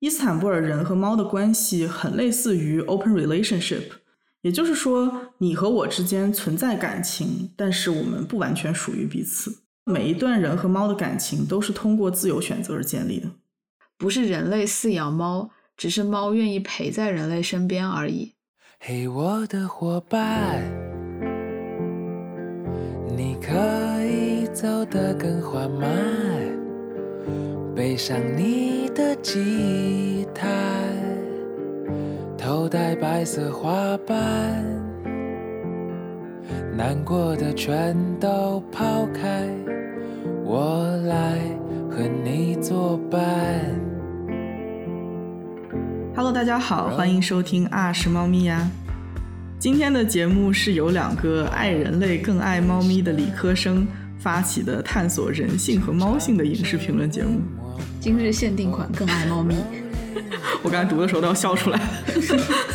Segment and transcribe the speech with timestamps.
[0.00, 3.82] 伊斯坦布尔人和猫的关系很类似于 open relationship，
[4.42, 9.62] 也就是说，你和我之间存在感情，但是我们不完全属于彼此。
[9.84, 13.28] 每一段人和猫的感情都是通过自由选择而建立的，
[13.96, 18.34] 不是人类饲养猫，只是猫愿意陪在人类身边而已。
[18.78, 20.62] 嘿，我的伙伴，
[23.16, 23.52] 你可
[24.06, 25.88] 以走得更缓慢，
[27.78, 30.48] 背上你的吉他，
[32.36, 34.64] 头戴白色花瓣，
[36.76, 39.48] 难过的全都抛开，
[40.44, 41.38] 我来
[41.88, 43.20] 和你作伴。
[46.16, 48.68] Hello，大家好，欢迎收听啊是猫咪呀。
[49.60, 53.86] 今天的节目是由两个爱人类更爱猫咪的理科生
[54.18, 57.40] 发起的探索人性和猫性的影视评论节目。
[58.00, 59.56] 今日限定款，更爱猫咪。
[60.62, 61.80] 我刚才读的时候都要笑出来。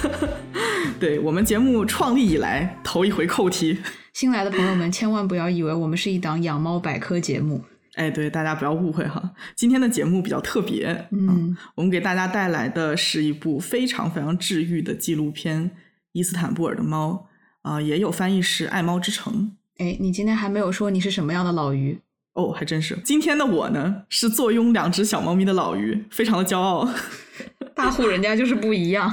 [1.00, 3.80] 对我们节目创立以来头一回扣题。
[4.14, 7.64] 新来的朋友们千万不要以为我们是一档养猫百科节目。
[7.96, 9.34] 哎，对，大家不要误会哈。
[9.56, 15.70] 今天的节目比较特别，嗯，我们给大家带来的是一部非常非常治愈的纪录片
[16.14, 17.28] 《伊斯坦布尔的猫》
[17.70, 19.52] 啊、也有翻译是《爱猫之城》。
[19.84, 22.00] 哎，你今天还没有说你是什么样的老于？
[22.34, 22.98] 哦，还真是。
[23.04, 26.90] 今天的我呢，是坐拥两只小猫咪的老于，非常的骄傲。
[27.76, 29.12] 大户人家就是不一样。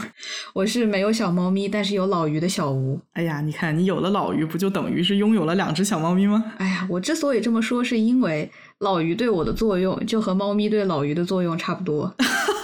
[0.52, 3.00] 我是没有小猫咪，但是有老于的小吴。
[3.12, 6.52] 哎呀，你看，你有了老于，不就等于是拥有了两只小猫咪吗？
[6.58, 12.14] 哎呀，我之所以这么说，是因为老于对我的作用就和猫咪对老于的作用差不多。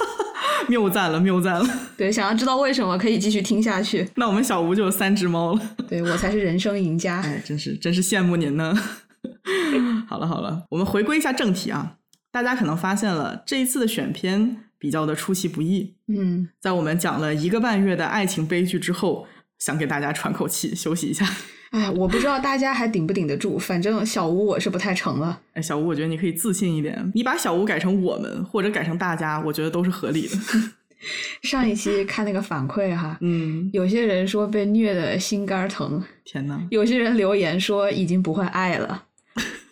[0.69, 1.67] 谬赞了，谬赞了。
[1.97, 4.09] 对，想要知道为什么，可以继续听下去。
[4.17, 5.61] 那我们小吴就有三只猫了。
[5.89, 7.21] 对我才是人生赢家。
[7.21, 8.77] 哎，真是真是羡慕您呢。
[10.09, 11.97] 好了好了，我们回归一下正题啊。
[12.31, 15.95] 大家可能发现了，这一次的选片比较的出其不意。
[16.09, 19.27] 嗯，在我们讲了一个半月的爱情悲剧之后，
[19.59, 21.27] 想给大家喘口气，休息一下。
[21.70, 25.41] 哎，我不知道大家还顶不顶得住，反正小吴我是不太成了。
[25.54, 30.37] 哎，小吴，我觉得你可以自信一点，你把小吴改成我们或者改成大家，我觉得都是合理的。
[31.43, 39.04] 上一期看那个反馈哈， 嗯，有些人说被虐的心肝疼，天呐，有些人留言说已经不会爱了。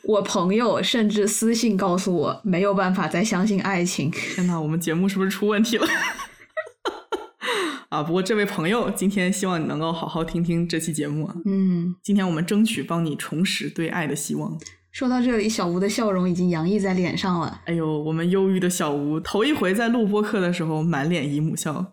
[0.06, 4.10] 我朋友甚至私信告诉我没有办法再相信爱情。
[4.34, 5.87] 天呐，我们节目是不是出问题了？
[7.88, 11.34] 啊，不过这位朋友，今天希望你能够好好听听这期节目啊。
[11.47, 14.59] 嗯，今天我们争取帮你重拾对爱的希望。
[14.91, 17.62] 说到这里，小吴的笑容已经洋溢在脸上了。
[17.66, 21.91] 哎呦，我们忧郁的小吴头一回在录播课的时候满脸姨母笑，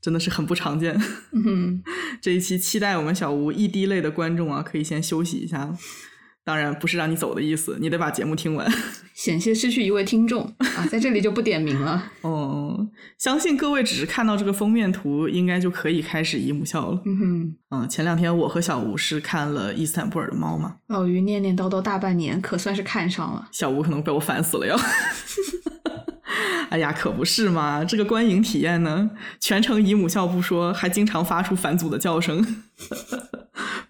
[0.00, 1.00] 真的是很不常见。
[1.32, 1.82] 嗯，
[2.20, 5.74] 这一期期待我们小吴一滴泪的观众啊，可以先休息一下。
[6.44, 8.68] 当然不是让你走的意思，你得把节目听完。
[9.14, 12.10] 险些失去一位听众啊，在这里就不点名了。
[12.22, 12.88] 哦，
[13.18, 17.00] 相信各位只是看到这个封面图，应该就可以开始姨母笑了。
[17.04, 23.48] 嗯哼，嗯，前两天我和小吴是看了伊斯坦布尔的猫嘛，老于念念叨叨大半年，可算是看上了。
[23.52, 24.76] 小吴可能被我烦死了要。
[26.70, 27.84] 哎呀，可不是嘛！
[27.84, 32.42] 这个观影体验呢，全程姨母笑不说，还经常发出返祖的叫声，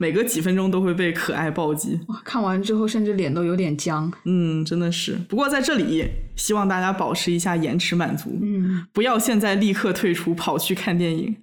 [0.02, 2.00] 每隔几分钟都会被可爱暴击。
[2.24, 4.12] 看完之后甚至脸都有点僵。
[4.24, 5.12] 嗯，真的是。
[5.28, 6.04] 不过在这里，
[6.34, 11.36] 希望大家保持一下延迟满足，嗯，不要现在立刻退出，跑去看电影。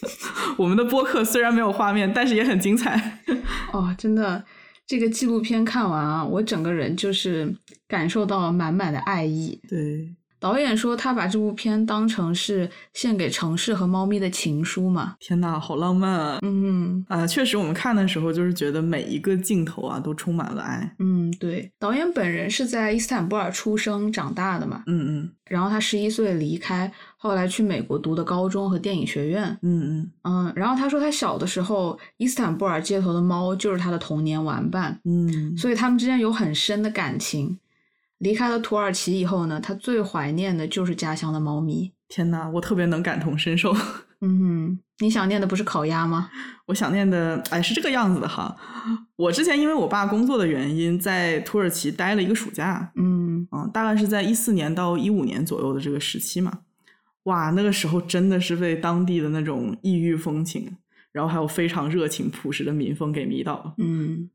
[0.58, 3.20] 我们的播客虽然没有画面，但是也很精彩。
[3.72, 4.44] 哦，真的，
[4.86, 7.54] 这个纪录片看完啊，我整个人就是
[7.88, 9.58] 感受到了满满的爱意。
[9.66, 15.14] 对，导演说他把这部片当成是献给城市和猫咪的情书嘛。
[15.20, 16.38] 天呐，好浪漫啊！
[16.42, 20.96] 嗯啊，确实，我们看的时候就是觉得每一个镜头啊都充满了爱。
[20.98, 29.56] 嗯，对，导演本人是在伊斯坦布尔出生长大的嘛，嗯嗯然后他十一岁离开，后来去美国读的高中和电影学院。
[29.62, 37.58] 嗯嗯嗯，然后他说他小的时候，伊斯坦布尔街头的猫就是他的童年玩伴，嗯，所以他们之间有很深的感情。
[38.22, 41.92] 离开了土耳其以后呢，他最怀念的就是家乡的猫咪。
[42.08, 43.74] 天哪，我特别能感同身受。
[44.24, 46.30] 嗯哼，你想念的不是烤鸭吗？
[46.66, 48.56] 我想念的，哎，是这个样子的哈。
[49.16, 56.60] 我之前因为我爸工作的原因，在土耳其待了一个暑假，嗯嗯，大概是在一四年到一五年左右的这个时期嘛。
[57.24, 60.76] 哇，那个时候真的是被当地的那种异域风情，
[61.10, 63.74] 然后还有非常热情朴实的民风给迷倒了。
[63.78, 64.30] 嗯，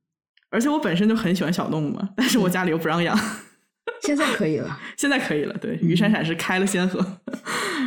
[0.50, 3.18] 而且我本身就很喜欢小动物嘛，但是我家里又不让养，
[4.04, 4.80] 现在可以了。
[4.98, 5.57] 现在可以了。
[5.57, 7.06] 对，于闪闪是开了先河。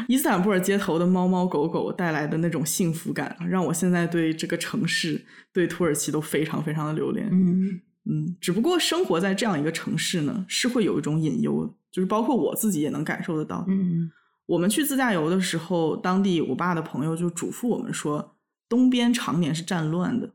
[0.08, 7.28] 伊斯坦布尔街头的猫猫狗狗带来的那种幸福感，让我现在对这个城市、对土耳其都非常非常的留恋。
[7.30, 13.64] 嗯嗯，只不过生活在这样一个城市呢，是会有一种隐忧，就是包括我自己也能感受得到。
[13.68, 14.10] 嗯
[14.46, 18.34] 我们去自驾游的时候，当地我爸的朋友就嘱咐我们说，
[18.68, 20.32] 东边常年是战乱的，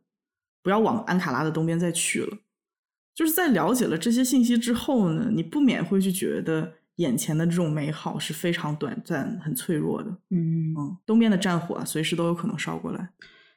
[0.64, 2.38] 不要往安卡拉的东边再去了。
[3.16, 10.10] 就是在了解了这些信息之后呢，你不免会去觉得眼前的这种美好是非常短暂、很脆弱的。
[10.30, 13.10] 嗯，嗯，东边的战火啊，随时都有可能烧过来。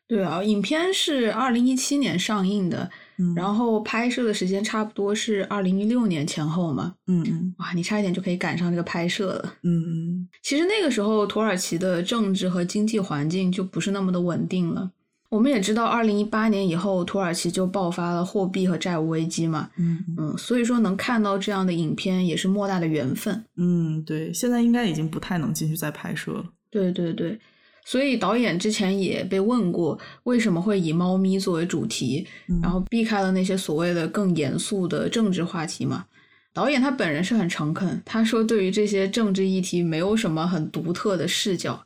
[0.06, 6.94] 对啊，影片是二零一七年上映的，嗯然后拍摄的时间差不多是二零一六年前后嘛。
[7.08, 9.55] 嗯嗯哇，你差一点就可以赶上这个拍摄了。
[9.64, 14.90] 嗯嗯其实那个时候，土耳其的政治和经济环境就不是那么的稳定了。
[15.30, 19.69] 我们也知道，二零一八年以后，土耳其就爆发了货币和债务危机嘛。
[19.76, 23.44] 嗯嗯嗯，所以说能看到这样的影片也是莫大的缘分。
[23.56, 26.44] 嗯，对，现在应该已经不太能继续再拍摄了。
[26.70, 27.38] 对对对，
[27.84, 36.06] 所以导演之前也被问过，为什么会以猫咪作为主题，嗯然后避开了那些所谓的更严肃的政治话题嘛？
[36.54, 41.84] 导演他本人是很诚恳，他说对于这些政治议题没有什么很独特的视角。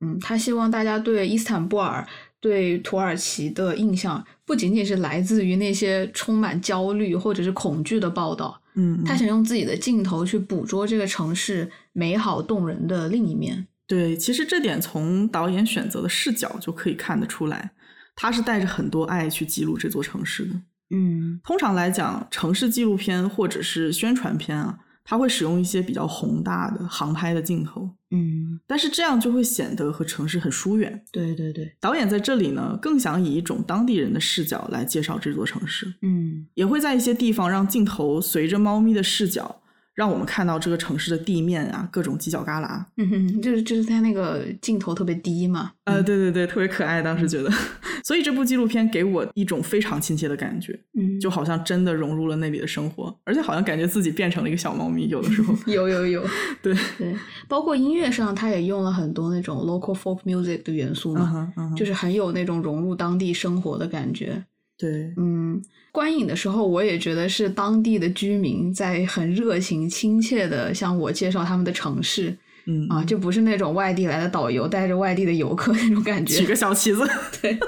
[0.00, 2.06] 嗯，他希望大家对伊斯坦布尔、
[2.40, 13.66] 对土耳其的印象不仅仅是来自于那些充满焦虑或者是恐惧的报道，嗯，他想用自己的镜头去捕捉这个城市美好动人的另一面。
[13.86, 17.70] 对，其实这点从导演选择的视角就可以看得出来，
[18.14, 20.60] 他是带着很多爱去记录这座城市的。
[20.90, 31.00] 嗯通常来讲，城市纪录片或者是宣传片啊，它会使用一些比较宏大的航拍的镜头，嗯，但是这样就会显得和城市很疏远。
[31.12, 36.46] 对对对，导演在这里呢，更想以一种当地人的视角来介绍这座城市，嗯。
[36.54, 39.62] 也会在一些地方让镜头随着猫咪的视角，
[39.96, 42.84] 让我们看到这个城市的地面啊，各种犄角旮旯。
[42.98, 45.72] 嗯哼，就是就是他那个镜头特别低嘛。
[45.84, 47.50] 呃，对对对，特别可爱，当时觉得，
[48.04, 56.22] 所以这部纪录片给我一种非常亲切的感觉，嗯，就好像真的融入了那里的生活，而且好像感觉自己变成了一个小猫咪，有的时候， 有有有，
[56.62, 57.16] 对，对，
[57.48, 64.44] 包括音乐上，他也用了很多那种 local folk music 的元素嗯嘛，哼嗯哼，就是很有那种融入当地生活的感觉。
[64.78, 72.36] 对，嗯，观影的时候，我也觉得是当地的居民在很热情、亲切的向我介绍他们的城市
[72.66, 76.36] 嗯啊，就不是那种外地来的导游带着外地的游客那种感觉。
[76.38, 77.08] 举个小旗子，
[77.40, 77.58] 对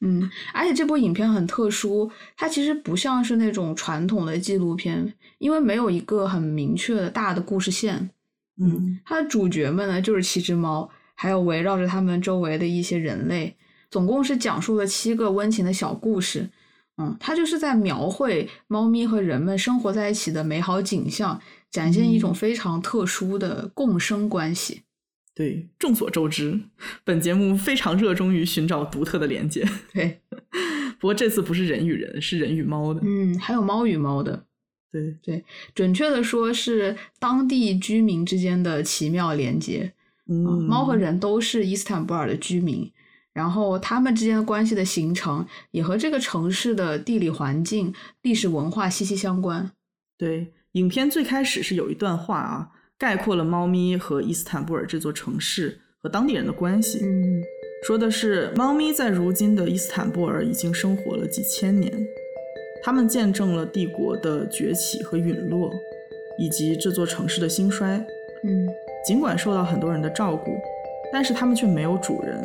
[0.00, 8.10] 嗯，而且这部影片很特殊，它其实不像是那种传统的纪录片，因为没有一个很明确的大的故事线。
[8.58, 13.54] 嗯它的主角们呢就是七只猫，还有围绕着他们周围的一些人类，
[13.96, 16.50] 总共是讲述了七个温情的小故事。
[16.98, 21.40] 嗯，它就是在描绘猫咪和人们生活在一起的美好景象，
[21.70, 24.82] 展现一种非常特殊的共生关系。
[25.34, 26.60] 对，众所周知，
[27.04, 30.20] 本节目非常热衷于寻找独特的连接，对，
[31.00, 34.44] 不过这次不是人与人，是人与猫的，嗯，还有猫与猫的。
[34.92, 35.42] 对对，
[35.74, 39.94] 准确的说是当地居民之间的奇妙连接。
[40.28, 42.90] 嗯，嗯猫和人都是伊斯坦布尔的居民，
[43.36, 47.92] 然后他们之间的关系的形成也和这个城市的地理环境、
[48.22, 49.70] 历史文化息息相关。
[50.16, 57.00] 对，影片最开始是有一段话啊，概括了猫咪和伊斯坦布尔这座城市和当地人的关系。
[57.02, 57.42] 嗯
[57.86, 61.92] 说的是，猫咪在如今的伊斯坦布尔已经生活了几千年，
[62.82, 65.70] 他们见证了帝国的崛起和陨落，
[66.38, 67.98] 以及这座城市的兴衰。
[68.44, 68.66] 嗯
[69.06, 70.58] 尽管受到很多人的照顾，
[71.12, 72.42] 但是他们却没有主人。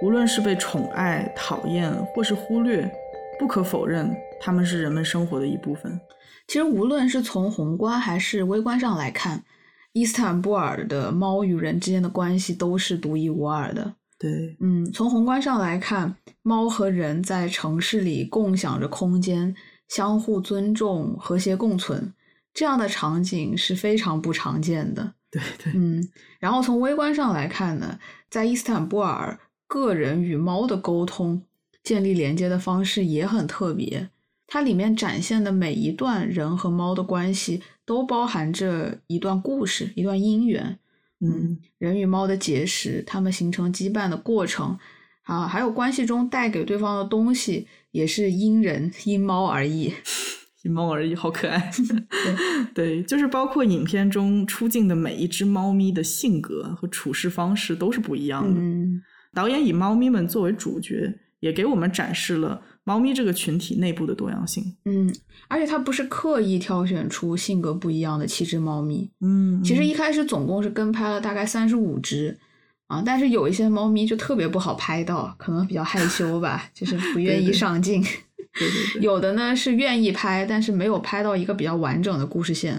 [0.00, 2.90] 无论是被宠爱、讨厌，或是忽略，
[3.38, 6.00] 不可否认，它们是人们生活的一部分。
[6.48, 9.44] 其实无论是从宏观还是微观上来看，
[9.92, 13.94] 伊斯坦布尔的猫与人之间的关系都是独一无二的。
[14.18, 19.54] 对，嗯，从宏观上来看，猫和人在城市里共享着空间，
[19.88, 22.12] 相互尊重、和谐共存，
[22.54, 25.14] 这样的场景是非常不常见的。
[25.30, 26.08] 对，对，嗯，
[26.38, 27.98] 然后从微观上来看呢，
[28.30, 29.38] 在伊斯坦布尔，
[29.72, 31.40] 个人与猫的沟通、
[31.82, 34.10] 建立连接的方式也很特别。
[34.46, 40.78] 它里面展现的每一段人和猫的关系，都包含着一段故事、一段姻缘。
[41.20, 44.76] 嗯，人与猫的结识，它们形成羁绊的过程，
[45.22, 49.94] 啊，还有关系中带给对方的东西，也是因人因猫而异。
[50.64, 51.72] 因猫而异，好可爱。
[52.74, 58.60] 对，就是包括影片中出镜的每一只猫咪的性格和处事方式都是不一样的。
[58.60, 59.02] 嗯
[59.34, 64.76] 导演以猫咪们作为主角，也给我们展示了猫咪这个群体内部的多样性。
[64.84, 65.14] 嗯，
[65.48, 72.38] 而且它不是刻意挑选出性格不一样的七只猫咪，嗯，其实一开始总共是跟拍了大概三十五只。
[72.88, 78.02] 啊，但是有一些猫咪就特别不好拍到，可能比较害羞吧， 就是不愿意上镜。
[78.02, 82.74] 对对对，有的呢是愿意拍，但是没有拍到一个比较完整的故事线。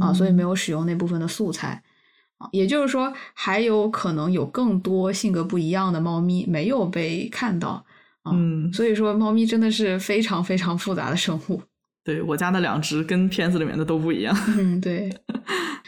[0.00, 1.80] 啊，嗯所以没有使用那部分的素材。
[2.38, 7.84] 啊，也就是说，还有可能有更多性格不一样的猫咪没有被看到
[8.22, 8.32] 啊。
[8.34, 11.62] 嗯所以说，猫咪真的是非常非常复杂的生物。
[12.02, 14.36] 对我家的两只跟片子里面的都不一样。
[14.58, 15.10] 嗯， 对。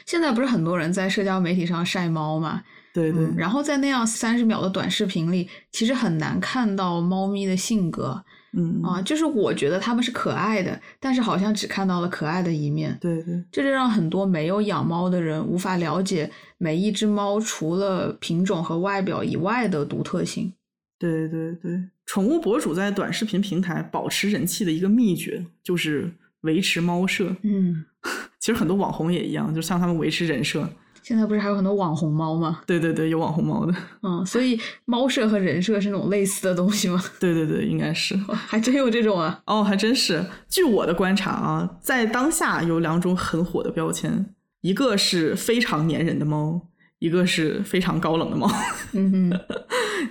[0.07, 2.63] 现在不是很多人在社交媒体上晒猫嘛？
[2.95, 8.25] 对对，嗯，然后在那样三十秒的短视频里，其实很难看到猫咪的性格
[8.57, 9.01] 嗯啊。
[9.03, 12.97] 就是我觉得它们是可爱的，但是好像只看到了可爱的一面。
[13.01, 20.53] 对对这就让很多没有养猫的人无法了解每一只猫除了品种和外表以外的独特性。
[20.99, 26.11] 对对对，宠物博主在短视频平台保持人气的一个秘诀就是
[26.41, 27.37] 维持猫舍。
[27.43, 27.85] 嗯，
[28.41, 30.69] 其实很多网红也一样，就像他们维持人设。
[31.07, 32.63] 现在不是还有很多网红猫吗？
[32.67, 33.73] 对对对，有网红猫的。
[34.03, 37.01] 嗯，所以猫舍和人设是那种类似的东西吗？
[37.21, 38.17] 对对对，应该是。
[38.27, 39.41] 还真有这种啊！
[39.47, 40.27] 哦，还真是。
[40.49, 46.61] 据我的观察啊，在当下有两种很火的标签，一个是非常粘人的猫，
[46.99, 48.51] 一个是非常高冷的猫。
[48.95, 49.41] 嗯哼，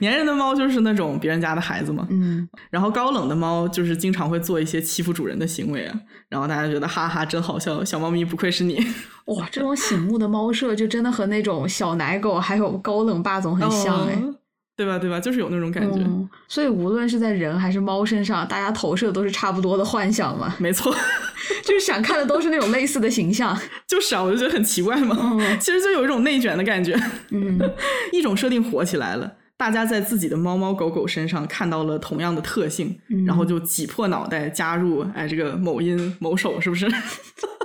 [0.01, 5.99] 粘人的猫就是那种别人家的孩子嘛，嗯，然后高冷的猫就是经常会做一些欺负主人的行为啊，
[6.29, 8.75] 然后大家觉得哈哈真好笑，小猫咪不愧是你，
[9.25, 14.13] 哇，这种醒目的猫舍就真的和那种小奶狗还有高冷霸总很像哎。
[14.15, 14.35] 哦
[14.77, 14.99] 对吧？
[14.99, 15.17] 对吧？
[15.21, 20.93] 就是有那种感觉，嗯，所以无论是在人还是猫身上，大家投射都是差不多的幻想嘛，没错，
[21.63, 23.57] 就是想看的都是那种类似的形象。
[23.87, 26.93] 就是啊，我就觉得很奇怪嘛，嗯其实就有一种内卷的感觉，
[27.31, 27.57] 嗯
[28.11, 29.31] 一种设定火起来了。
[29.57, 36.87] 大家在自己的猫猫狗狗身上看到了同样的特性，嗯然后就挤破脑袋加入，哎，这个某音某手是不是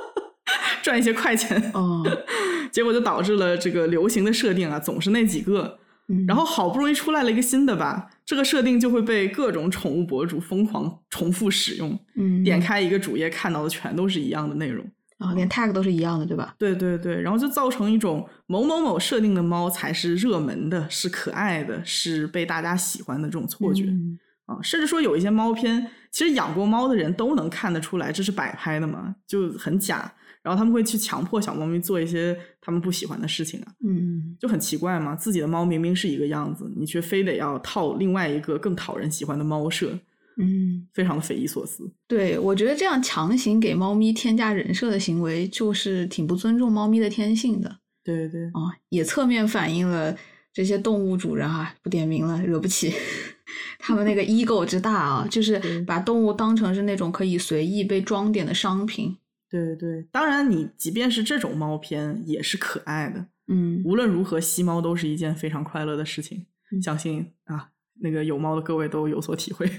[0.83, 1.71] 赚一些快钱？
[1.75, 2.03] 哦，
[2.71, 5.79] 结果就导致了这个流行的设定啊，总是那几个。
[6.13, 11.97] 嗯然后好不容易出来了一个新的吧，这个设定就会被各种宠物博主疯狂重复使用。
[12.17, 14.85] 嗯，点开一个主页看到的全都是一样的内容。
[15.21, 16.55] 啊，连 tag 都是一样的，对吧？
[16.59, 24.57] 对对对，然后就造成一种某某某设定的猫才是热门的，是可爱的，是被大家喜欢的这种错觉、嗯啊。
[24.63, 30.11] 甚至说有一些猫片，其实养过猫的人都能看得出来这是摆拍的嘛，就很假。
[30.43, 35.15] 然后他们会去强迫小猫咪做一些他们不喜欢的事情啊，嗯就很奇怪嘛。
[35.15, 39.93] 自己的猫明明是一个样子，你却非得要套另外一个更讨人喜欢的猫舍，
[40.39, 41.91] 嗯，非常的匪夷所思。
[42.07, 50.17] 对，我觉得这样强行给猫咪添加人设的行为，就是挺不尊重猫咪的天性的对对啊，也侧面反映了
[50.53, 52.93] 这些动物主人啊，不点名了，惹不起。
[53.79, 59.17] 他们那个 ego 之大啊，就是把动物当成是那种可以随意被装点的商品。
[59.51, 63.27] 对对，当然你即便是这种猫片也是可爱的。
[63.49, 67.40] 嗯无论如何，吸猫都是一件非常快乐的事情，嗯相信啊，
[68.01, 69.71] 那个有猫的各位都有所体会。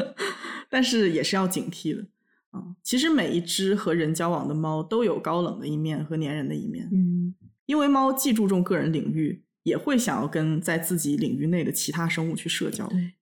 [0.68, 2.06] 但是也是要警惕的
[2.50, 2.62] 啊。
[2.82, 7.34] 其实每一只和人交往的猫都有高冷的一面和粘人的一面，嗯
[7.66, 12.86] 因为猫既注重个人领域，也会想要跟在自己领域内的其他生物去社交。
[12.88, 13.12] 对，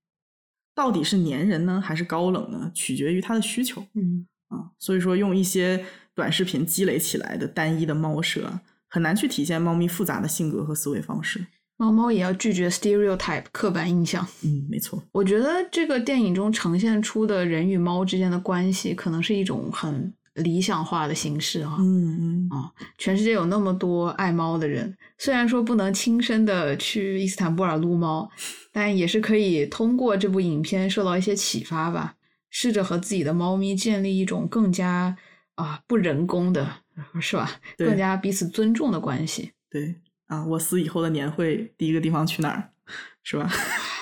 [0.74, 2.70] 到底是粘人呢，还是高冷呢？
[2.74, 3.86] 取决于它的需求。
[3.94, 11.46] 嗯啊，所以说用一些短视频积累起来的单一的猫舍啊，很难去体现猫咪复杂的性格和思维方式。
[11.78, 14.26] 猫猫也要拒绝 stereotype 刻板印象。
[14.44, 15.02] 嗯，没错。
[15.12, 28.28] 我觉得这个电影中呈现出的人与猫之间的关系，可能是一种很理想化的形式哈、嗯嗯啊，全世界有那么多爱猫的人，虽然说不能亲身的去伊斯坦布尔撸猫，
[28.72, 32.14] 但也是可以通过这部影片受到一些启发吧，
[32.50, 35.16] 试着和自己的猫咪建立一种更加
[35.54, 36.68] 啊不人工的，
[37.20, 37.50] 是吧？
[37.76, 39.52] 更加彼此尊重的关系。
[39.70, 39.96] 对
[40.28, 42.70] 啊，我死以后的年会第一个地方去哪儿？
[43.22, 43.50] 是吧？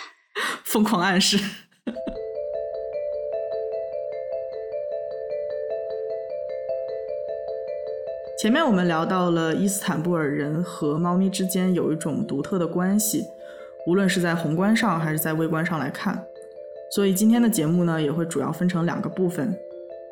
[0.64, 1.38] 疯狂暗示。
[8.38, 13.24] 前面我们聊到了伊斯坦布尔人和猫咪之间有一种独特的关系，
[13.86, 16.26] 无论是在宏观上还是在微观上来看。
[16.90, 19.56] 所以今天的节目呢，也会主要分成两个部分。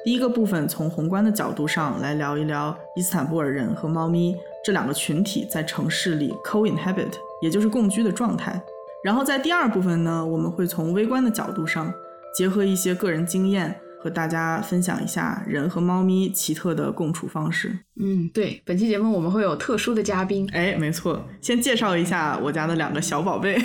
[0.04, 8.62] 第一个部分从宏观的角度上来聊一聊伊斯坦布尔人和猫咪这两个群体在城市里 co-inhabit，也就是共居的状态。
[9.02, 11.90] 然后在第二部分呢，我们会从微观的角度上，
[12.36, 17.78] 结合一些个人经验，和大家分享一下人和猫咪奇特的共处方式。
[18.00, 20.48] 嗯，对，本期节目我们会有特殊的嘉宾。
[20.52, 23.56] 哎，没错，先介绍一下我家的两个小宝贝，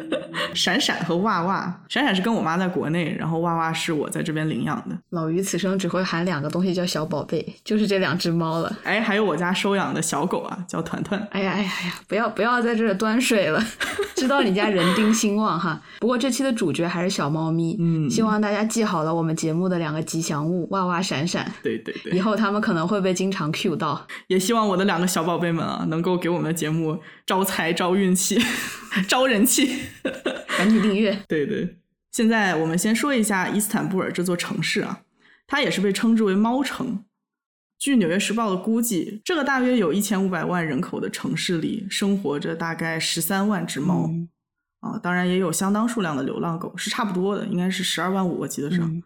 [0.54, 1.82] 闪闪和娃娃。
[1.88, 4.96] 闪闪是跟我妈在国内，然后娃娃是我在这边领养的。
[5.10, 8.74] 老于此生只会喊两个东西叫小宝贝，就是这两只猫了。
[8.84, 11.20] 哎，还有我家收养的小狗啊，叫团团。
[11.30, 13.62] 哎呀哎呀哎呀，不要不要在这儿端水了。
[14.16, 15.82] 知道你家人丁兴旺哈。
[16.00, 24.06] 不过这期的主角还是小猫咪，嗯希望大家记好了我们节目的两个吉祥物哇哇闪闪，对对对以，后他们可能会被经常 cue 到。
[24.28, 28.38] 也希望我的两个小宝贝们啊，能够给我们的节目招财、招运气、
[29.08, 29.82] 招人气。
[30.56, 31.18] 赶紧订阅。
[31.26, 31.78] 对对，
[32.12, 35.00] 现在我们先说一下伊斯坦布尔这座城市啊，
[35.46, 37.04] 它也是被称之为“猫城”。
[37.76, 44.28] 据《纽约时报》的估计，这个大约有一千五百万人口的城市里，生活着大概十三万只猫、嗯
[44.80, 48.80] 啊，当然也有相当数量的流浪狗，是差不多的，应该是十二万五，我记得是。
[48.80, 49.02] 嗯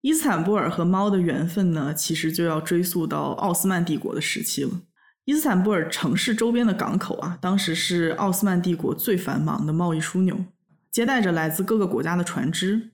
[0.00, 4.82] 伊斯坦布尔和猫的缘分呢，其实就要追溯到奥斯曼帝国的时期了。
[5.24, 10.44] 伊斯坦布尔城市周边的港口啊，当时是奥斯曼帝国最繁忙的贸易枢纽，
[10.90, 12.90] 接待着来自各个国家的船只。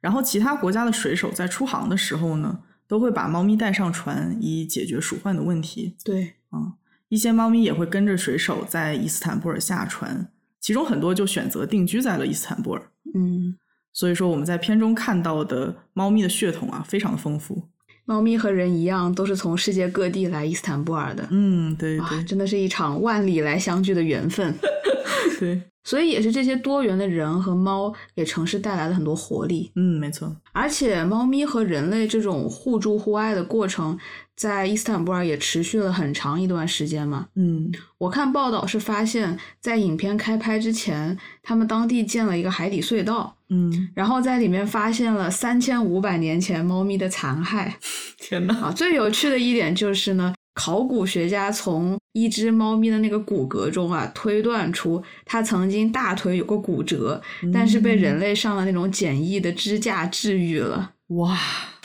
[0.00, 5.96] 然后，其他国家的水手在出航的时候呢，都会把猫咪带上船，以解决鼠患的问题。
[6.04, 6.74] 对，啊
[7.08, 12.90] 一些猫咪也会跟着水手在伊斯坦布尔下船，其中很多就选择定居在了伊斯坦布尔。
[13.14, 13.56] 嗯，
[13.96, 17.62] 所以说，我们在片中看到的猫咪的血统啊，非常的丰富。
[18.04, 21.26] 猫咪和人一样，都是从世界各地来伊斯坦布尔的。
[21.30, 24.54] 嗯，对，对真的是一场万里来相聚的缘分。
[25.40, 29.70] 对，所以也是这些多元的人和猫给城市带来了很多活力。
[29.76, 30.36] 嗯，没错。
[30.52, 33.96] 而且，猫咪和人类这种互助互爱的过程，
[34.34, 37.28] 在伊斯坦布尔也持续了很长一段时间嘛。
[37.36, 47.72] 嗯我看报道是发现，在影片开拍之前，他们当地建了一个海底隧道，嗯，然后在里面发现了三千五百年前猫咪的残骸。
[48.18, 48.54] 天呐！
[48.60, 57.20] 啊，最有趣的一点就是呢，考古学家从一只猫咪的那个骨骼中啊，推断出它曾经大腿有过骨折，
[57.52, 60.94] 但是被人类上了那种简易的支架治愈了。
[61.08, 61.38] 哇，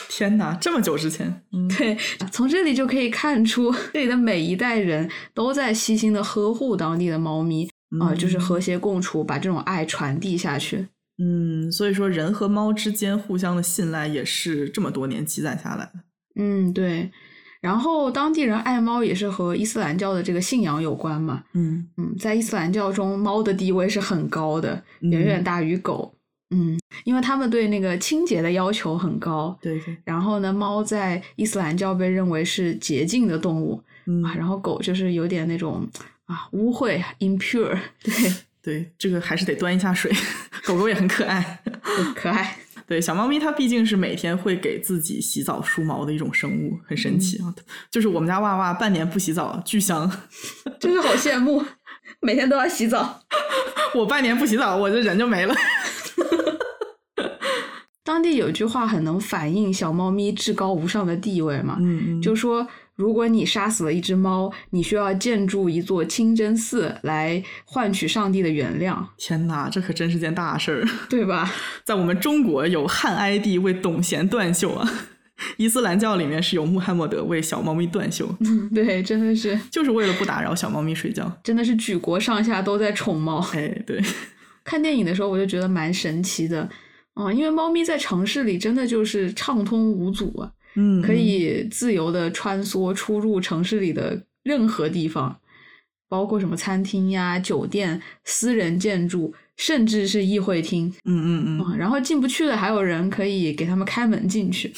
[0.08, 0.58] 天哪！
[0.62, 1.98] 这么久之前，嗯，对，
[2.32, 10.88] 从这里就可以看出，这里的每一代人都在悉心的呵护当地的猫咪啊、就是和谐共处，把这种爱传递下去。
[11.22, 15.92] 嗯，所以说人和猫之间互相的信赖也是这么多年积攒下来的。
[16.40, 17.12] 嗯，对。
[17.62, 21.44] 然后当地人爱猫也是和伊斯兰教的这个信仰有关嘛。
[21.54, 26.14] 嗯嗯，在伊斯兰教中，猫的地位是很高的，远远大于狗。
[26.54, 29.58] 嗯，因为他们对那个清洁的要求很高。
[29.62, 35.88] 对对，然后呢，猫在伊斯兰教被认为是洁净的动物嗯啊，然后狗就是有点那种
[36.26, 38.14] 啊污秽 impure，对，
[38.62, 40.12] 对，这个还是得端一下水。
[40.66, 41.60] 狗狗也很可爱。
[42.16, 42.58] 可爱。
[42.92, 47.48] 对，小猫咪它毕竟是每天会给自己洗澡梳毛的一种生物，很神奇啊！
[47.90, 50.12] 就是我们家娃娃半年不洗澡，巨香。
[50.78, 51.64] 真是好羡慕，
[52.20, 53.22] 每天都要洗澡。
[53.96, 55.56] 我半年不洗澡，我这人就没了。
[58.04, 62.68] 当地有句话很能反映小猫咪至高无上的地位嘛，嗯嗯，就说
[63.02, 70.88] 如果你杀死了一只猫，你需要建筑一座清真寺来换取上帝的原谅，天哪，这可真是件大事儿。
[71.10, 71.52] 对吧？
[71.84, 74.88] 在我们中国有汉哀帝为董贤断袖啊，
[75.58, 78.30] 伊斯兰教里面是有穆罕默德为小猫咪断袖，
[78.72, 81.32] 对，真的是，就是为了不打扰小猫咪睡觉。
[81.44, 83.40] 真的是举国上下都在宠猫。
[83.54, 84.00] 哎，对，
[84.64, 86.70] 看电影的时候，我就觉得蛮神奇的，
[87.16, 95.40] 嗯，因为猫咪在城市里真的就是畅通无阻啊，嗯，可以自由的穿梭出入城市里的任何地方，
[96.08, 100.94] 包括什么餐厅呀、酒店、私人建筑，甚至是议会厅。
[101.06, 104.74] 嗯，嗯嗯然后进不去的还有人可以给他们开门进去。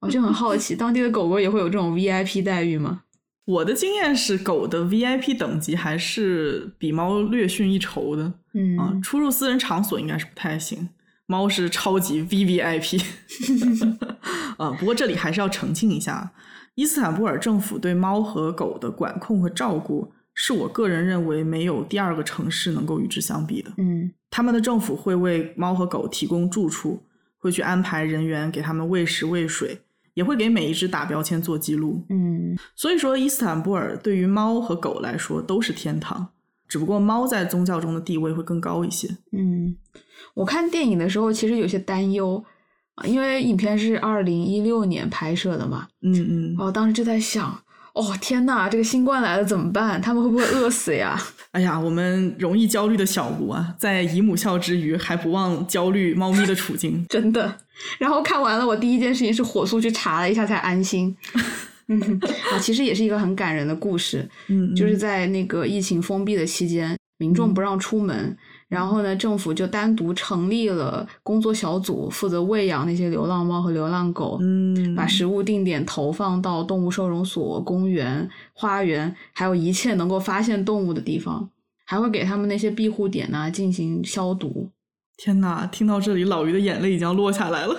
[0.00, 3.02] 我就很好奇，当地的狗狗也会有这种 VIP 待遇吗？
[3.44, 9.00] 我的经验是，狗的 VIP 等级还是比猫略逊一筹的嗯啊。
[9.02, 10.88] 出入私人场所应该是不太行，
[11.26, 13.02] 猫是超级 VVIP。
[14.58, 16.32] 啊，不过这里还是要澄清一下，
[16.74, 23.70] 伊斯坦布尔政府对猫和狗的管控和照顾，是我个人认为没有第二个城市能够与之相比的。
[23.76, 27.02] 嗯他们的政府会为猫和狗提供住处，
[27.36, 29.82] 会去安排人员给他们喂食喂水，
[30.14, 32.02] 也会给每一只打标签做记录。
[32.08, 36.28] 嗯所以说，伊斯坦布尔对于猫和狗来说都是天堂，
[36.66, 39.06] 只不过猫在宗教中的地位会更高一些。
[39.32, 39.76] 嗯，
[40.32, 42.44] 我看电影的时候其实有些担忧啊，
[43.04, 47.58] 因为影片是二零一六年拍摄的嘛，嗯嗯，我当时就在想，
[47.94, 50.00] 哦天呐，这个新冠来了怎么办？
[50.00, 51.20] 他们会不会饿死呀？
[51.52, 57.04] 哎呀，我们容易焦虑的小吴啊，在姨母笑之余，还不忘焦虑猫咪的处境。
[57.10, 57.56] 真的。
[57.98, 61.14] 然后看完了，我第一件事情是火速去查了一下才安心。
[61.88, 62.00] 嗯
[62.52, 68.36] 啊，其实也是一个很感人的故事，嗯，就是在那个疫情封闭的期间，民众不让出门，
[68.72, 81.50] 然后呢，政府就单独成立了工作小组，负责喂养那些流浪猫和流浪狗，嗯，把食物定点投放到动物收容所、公园、花园，还有一切能够发现动物的地方。
[81.84, 84.70] 还会给他们那些庇护点呢、进行消毒。
[85.18, 85.66] 天哪！
[85.66, 87.76] 听到这里，老于的眼泪已经要落下来了。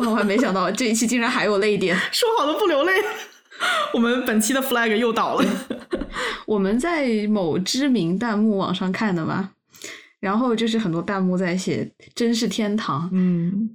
[0.00, 1.96] 万万没想到这一期竟然还有泪点。
[2.10, 2.92] 说好的不流泪，
[3.94, 5.44] 我们本期的 flag 又倒了。
[6.46, 9.50] 我们在某知名弹幕网上看的嘛，
[10.20, 13.08] 然后就是很多弹幕在写“真是天堂”。
[13.12, 13.70] 嗯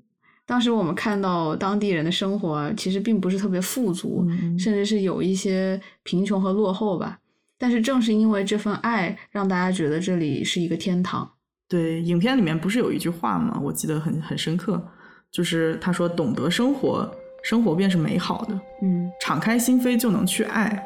[0.46, 7.20] 当时我们看到当地人的生活啊其实并不是特别富足，嗯甚至是有一些贫穷和落后吧。
[7.58, 11.32] 但是正是因为这份爱，让大家觉得这里是一个天堂。
[11.70, 13.58] 对，影片里面不是有一句话吗？
[13.64, 14.84] 我记得很很深刻，
[15.32, 17.10] 就是他说：“懂得生活，
[17.44, 18.60] 生活便是美好的。
[18.82, 20.86] 嗯敞开心扉就能去爱。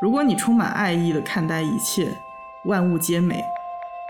[0.00, 2.08] 如果你充满爱意的看待一切，
[2.64, 3.42] 万物皆美。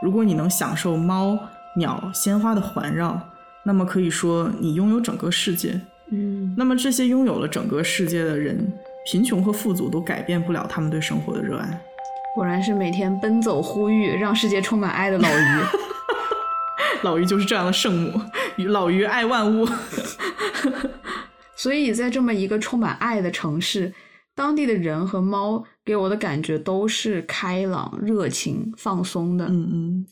[0.02, 1.38] 如果你能享受猫、
[1.76, 3.20] 鸟、鲜花的环绕，
[3.62, 5.80] 那么可以说你拥有整个世界。
[6.10, 8.72] 嗯，那么这些拥有了整个世界的人，
[9.06, 11.80] 贫穷和富足都改变不了他们对生活的热爱。
[12.34, 15.62] 果然是每天奔走呼吁，让世界充满爱的老于。
[17.02, 18.20] 老于就是这样的圣母，
[18.68, 19.68] 老于爱万物。
[21.54, 23.92] 所以在这么一个充满爱的城市，
[24.34, 29.46] 当地的人和猫给我的感觉都是开朗、热情、放松的。
[29.46, 30.06] 嗯嗯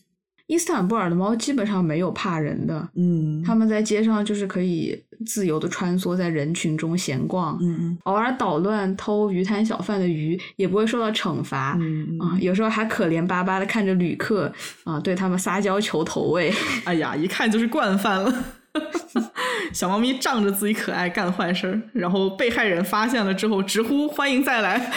[0.47, 11.77] 伊斯坦布尔的猫基本上没有怕人的，嗯，它们在街上就是可以自由的穿梭在人群中闲逛，嗯嗯偶尔捣乱偷鱼摊小贩的鱼也不会受到惩罚。
[11.79, 14.51] 嗯啊，有时候还可怜巴巴的看着旅客
[14.83, 16.51] 啊，对他们撒娇求投喂。
[16.83, 18.43] 哎呀，一看就是惯犯了。
[19.73, 24.91] 小猫咪仗着自己可爱干坏事儿，然后被害人发现了之后直呼欢迎再来。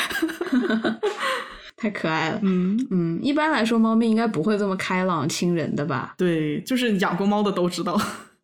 [1.77, 2.39] 太可爱了。
[2.43, 6.15] 嗯，嗯，一般来说，猫咪应该不会这么开朗亲人的吧？
[6.17, 8.01] 对，就是养过猫的都知道，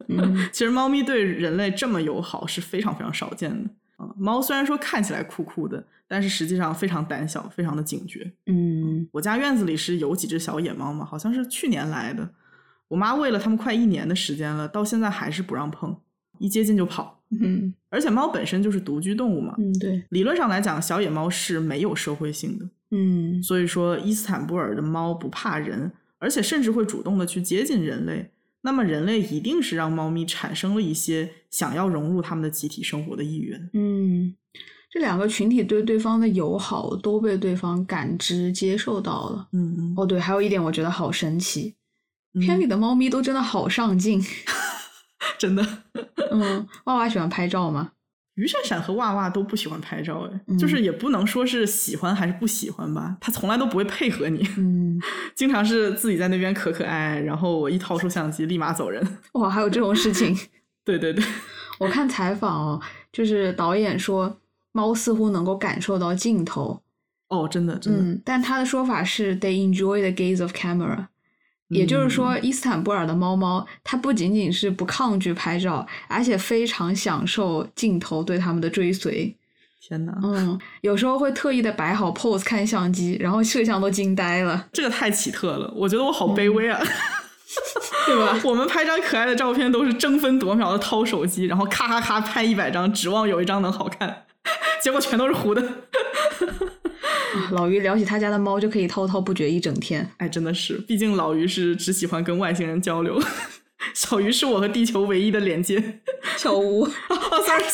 [0.08, 3.70] 嗯 其实猫咪对人类这么友好是非常非常少见的。
[3.96, 8.30] 啊，猫虽然说看起来酷酷的，但是实际上非常胆小，非常的警觉。
[8.46, 12.28] 嗯我家院子里是有几只小野猫嘛，好像是去年来的。
[12.90, 15.96] 我妈喂了它们快一年的时间了，到现在还是不让碰，
[16.38, 17.22] 一接近就跑。
[17.40, 22.68] 嗯而且猫本身就是独居动物嘛，嗯，对，理论上来讲，小野猫是没有社会性的。
[22.90, 28.30] 嗯所以说，伊斯坦布尔的猫不怕人，而且甚至会主动的去接近人类。
[28.62, 33.70] 那么，人类一定是让猫咪产生了一些想要融入他们的集体生活的意愿。
[33.72, 34.34] 嗯，
[34.90, 39.48] 这两个群体对对方的友好都被对方感知接受到了。
[39.52, 41.74] 嗯嗯，哦，对，还有一点我觉得好神奇，嗯
[42.34, 44.24] 片里的猫咪都真的好上镜。
[45.38, 45.66] 真的，
[46.30, 47.92] 嗯，娃娃喜欢拍照吗？
[48.34, 54.98] 于闪闪和娃娃都不喜欢拍照，哎、嗯就是也不能说是喜欢还是不喜欢吧，他从来都不会配合你，嗯，
[55.34, 59.18] 经常是自己在那边可可爱爱，然后我一掏出相机立马走人。
[59.32, 60.34] 哇，还有这种事情。
[60.84, 61.22] 对对对，
[61.78, 62.80] 我看采访哦，
[63.12, 64.38] 就是导演说
[64.72, 66.82] 猫似乎能够感受到镜头，
[67.28, 71.08] 哦，真的真的，嗯，但他的说法是 they enjoy the gaze of camera，
[71.70, 79.34] 也就是说，伊斯坦布尔的猫猫它不仅仅是不抗拒拍照，而且非常享受镜头对它们的追随。
[79.80, 86.78] 天呐，嗯，有时候会特意的摆好 pose 看相机，然后摄像都惊呆了，这个太奇特了，我觉得我好卑微啊。
[88.06, 88.40] 对吧？
[88.44, 94.24] 我们拍张可爱的照片都是争分夺秒的掏手机，然后咔咔咔拍一百张，指望有一张能好看，
[94.80, 95.62] 结果全都是糊的。
[97.34, 100.08] 啊 老于聊起他家的猫就可以滔滔不绝一整天。
[100.18, 103.20] 哎，真的是，毕竟老于是只喜欢跟外星人交流，
[103.94, 106.00] 小鱼是我和地球唯一的连接。
[106.36, 107.64] 小吴， 哦，sorry，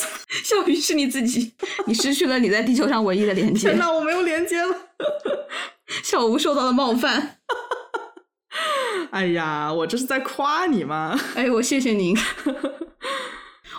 [0.45, 1.53] 小鱼是你自己，
[1.87, 3.79] 你失去了你在地球上唯一的连接天。
[3.79, 4.75] 呐，我没有连接了。
[6.03, 7.38] 小吴受到了冒犯。
[9.11, 11.19] 哎呀，我这是在夸你吗。
[11.35, 12.16] 哎，我谢谢您。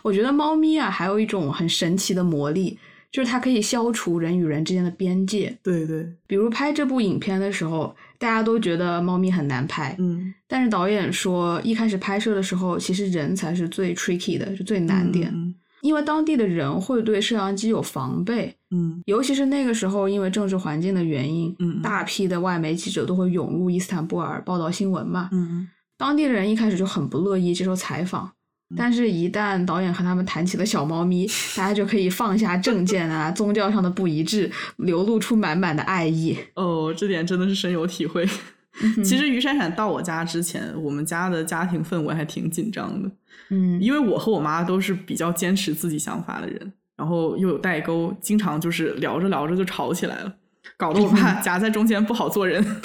[0.03, 2.79] 我觉得猫咪啊，还有一种很神奇的魔力，
[3.11, 5.57] 就是它可以消除人与人之间的边界。
[5.63, 18.99] 对对，比如拍这部影片的时候，大家都觉得猫咪很难拍，嗯，但是导演说，一开始拍摄的时候，其实人才是最 tricky 的，就最难点，嗯因为当地的人会对摄像机有防备，嗯。
[19.05, 28.29] 尤其是那个时候，因为政治环境的原因，嗯大批的外媒记者都会涌入伊斯坦布尔报道新闻嘛，嗯当地的人一开始就很不乐意接受采访，
[28.75, 31.25] 但是，一旦导演和他们谈起了小猫咪，
[31.55, 36.37] 大家就可以放下政见啊、 宗教上的不一致，流露出满满的爱意。
[36.55, 38.27] 哦，这点真的是深有体会。
[39.03, 43.09] 其实于闪闪到我家之前，我们家的家庭氛围还挺紧张的，
[43.49, 50.33] 嗯因为我和我妈都是比较坚持自己想法的人，然后又有代沟，经常就是聊着聊着就吵起来了，
[50.77, 52.63] 搞得我爸夹在中间不好做人。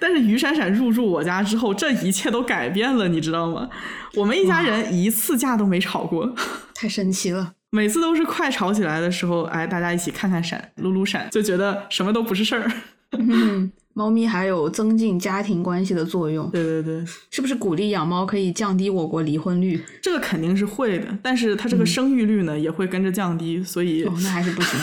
[0.00, 3.68] 但是于闪闪入住我家之后，这一切都改变了，你知道吗？
[4.14, 6.34] 我们一家人一次架都没吵过，
[6.74, 7.52] 太神奇了。
[7.72, 12.72] 每次都是快吵起来的时候，哎，大家一起看看闪，撸撸闪，就觉得什么都不是事儿。
[13.12, 19.80] 嗯，猫咪还有增进家庭关系的作用，对对对，是不是鼓励养猫可以降低我国离婚率？
[20.02, 24.80] 这个肯定是会的，但是它这个生育率呢、也会跟着降低，所以哦，那还是不行。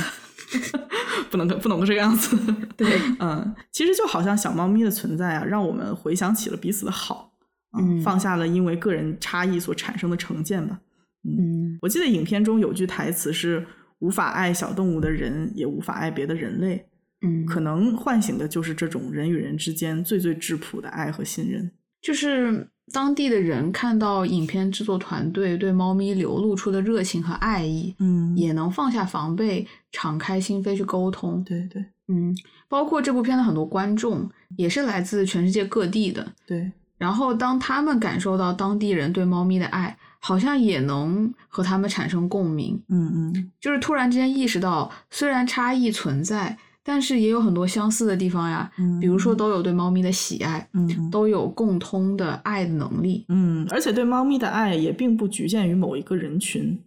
[1.29, 2.37] 不能不能这个样子。
[2.77, 2.87] 对，
[3.19, 7.33] 嗯，其实就好像小猫咪的存在啊，让我们回想起了彼此的好，
[7.77, 10.79] 嗯放下了因为个人差异所产生的成见吧。
[11.23, 13.65] 嗯我记得影片中有句台词是
[13.99, 16.87] ：“无法爱小动物的人，也无法爱别的人类。”
[17.25, 21.71] 嗯，可能唤醒的就是这种人与人之间最最质朴的爱和信任。
[22.01, 31.43] 就是当地的人看到影片制作团队对猫咪流露出的热情和爱意，嗯也能放下防备，敞开心扉去沟通。
[31.43, 32.33] 对对嗯，
[32.69, 36.25] 包括这部片的很多观众也是来自全世界各地的。
[36.45, 42.81] 对，然后当他们感受到当地人对猫咪的爱，好像也能和他们产生共鸣。
[42.87, 46.57] 嗯嗯就是突然之间意识到，虽然差异存在，
[46.89, 48.71] 但是也有很多相似的地方呀。
[48.79, 53.25] 嗯，比如说，都有对猫咪的喜爱，嗯嗯都有共通的爱的能力。
[53.27, 56.79] 嗯，而且对猫咪的爱也并不局限于某一个人群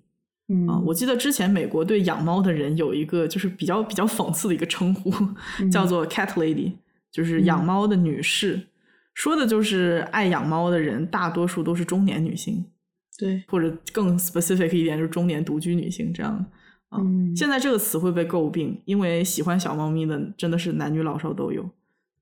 [0.49, 0.81] 嗯啊。
[0.87, 5.13] 我记得之前美国对养猫的人有一个就是比较比较讽刺的一个称呼，
[5.71, 6.73] 叫做 cat lady，
[7.13, 8.59] 就是养嗯猫的女士。
[9.13, 12.65] 说的就是爱养猫的人，大多数都是中年女性，
[13.19, 16.45] 对，或者更 specific 一点，就是中年独居女性这样的。
[16.91, 21.69] 啊，嗯现在这个词会被诟病，因为喜欢小猫咪的真的是男女老少都有。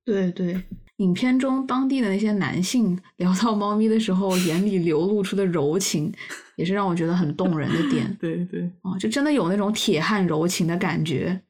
[0.04, 0.62] 对对。
[0.98, 6.12] 影片中当地的那些男性聊到猫咪的时候，眼里流露出的柔情，
[6.56, 8.16] 也是让我觉得很动人的点。
[8.20, 11.40] 对对，啊，就真的有那种铁汉柔情的感觉。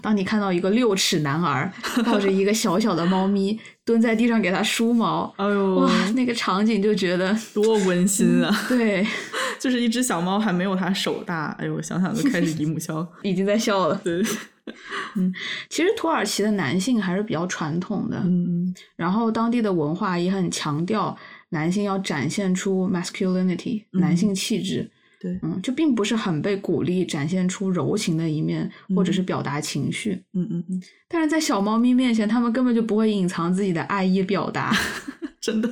[0.00, 1.70] 当你看到一个六尺男儿
[2.04, 8.50] 抱着一个小小的猫咪蹲在地上给它梳毛，哎呦，哇，那个场景就觉得多温馨啊！
[8.68, 9.06] 对，
[9.62, 13.06] 就是一只小猫还没有它手大，哎呦，想想就开始姨母笑。
[13.22, 13.94] 已经在笑了。
[14.02, 14.20] 对，
[15.14, 15.32] 嗯
[15.68, 21.16] 其实土耳其的男性还是比较传统的，嗯然后当地的文化也很强调
[21.50, 24.90] 男性要展现出 masculinity 嗯男性气质。
[25.20, 30.20] 对嗯，就并不是很被鼓励展现出柔情的一面，或者是表达情绪。
[30.32, 34.74] 嗯嗯嗯，但是在小猫咪面前，他们根本就不会隐藏自己的爱意表达。
[35.40, 35.68] 真的，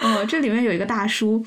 [0.00, 1.44] 哦，这里面有一个大叔，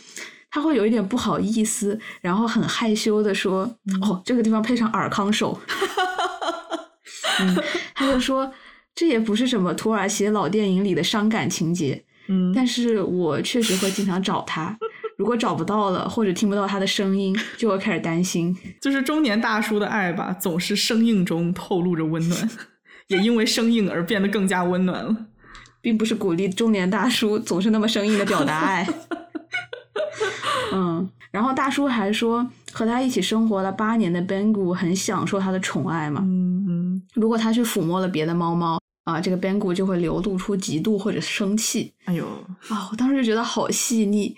[0.54, 3.64] 他会有一点不好意思，然后很害羞的说
[4.04, 5.60] ：“哦，这个地方配上尔康手。
[7.42, 7.58] ”嗯，
[7.96, 8.54] 他就说
[8.94, 14.78] ：“这也不是什么土耳其老电影里的伤感情节，嗯，但是我确实会经常找他。
[15.18, 18.56] 如果找不到了，或者听不到他的声音，就会开始担心。
[18.80, 22.50] 就是中年大叔的爱吧，总是生硬中透露着温暖，
[23.10, 25.16] 也因为生硬而变得更加温暖了。
[25.82, 28.88] 并不是鼓励中年大叔总是那么生硬的表达爱。
[30.74, 36.22] 嗯，然后大叔还说，和他一起生活了八年的 Bengu 很享受他的宠爱嘛。
[36.24, 42.26] 嗯嗯，如果他去抚摸了别的猫猫啊，这个 Bengu 就会流露出嫉妒或者生气哎呦，
[42.70, 42.90] 啊。
[42.92, 44.36] 我当时就觉得好细腻。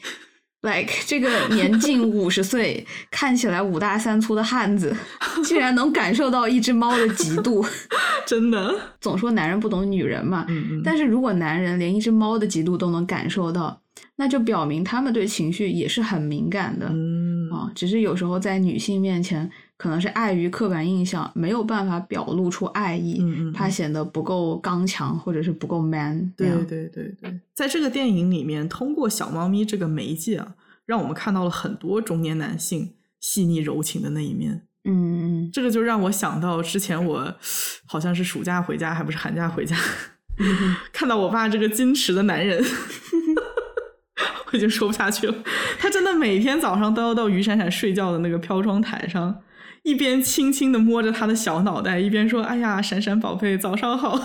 [0.66, 4.96] Like 这个年近 五十岁，看起来五大三粗的汉子，
[5.46, 7.66] 竟然能感受到一只猫的嫉妒。
[8.26, 13.80] 真的，总说男人不懂女人嘛，嗯嗯，但是如果男人连一只猫的嫉妒都能感受到，
[14.16, 17.72] 那就表明他们对情绪也是很敏感的、嗯啊。
[17.76, 26.50] 只是有时候在女性面前，可能是碍于刻板印象，没有办法表露出爱意，嗯嗯，怕显得不够刚强或者是不够 man 对。
[26.66, 34.62] 对对对，在这个电影里面，通过小猫咪这个媒介啊，让我们看到了很多中年男性细腻柔情的那一面。
[34.88, 37.36] 嗯嗯这个就让我想到之前我
[37.86, 39.76] 好像是暑假回家，还不是寒假回家，
[40.94, 42.64] 看到我爸这个矜持的男人，
[44.52, 45.36] 我已经说不下去了。
[45.80, 49.36] 他真的每天早上都要到于闪闪睡觉的那个飘窗台上，
[49.86, 54.16] 一边轻轻的摸着他的小脑袋，一边说：“哎呀，闪闪宝贝，早上好。”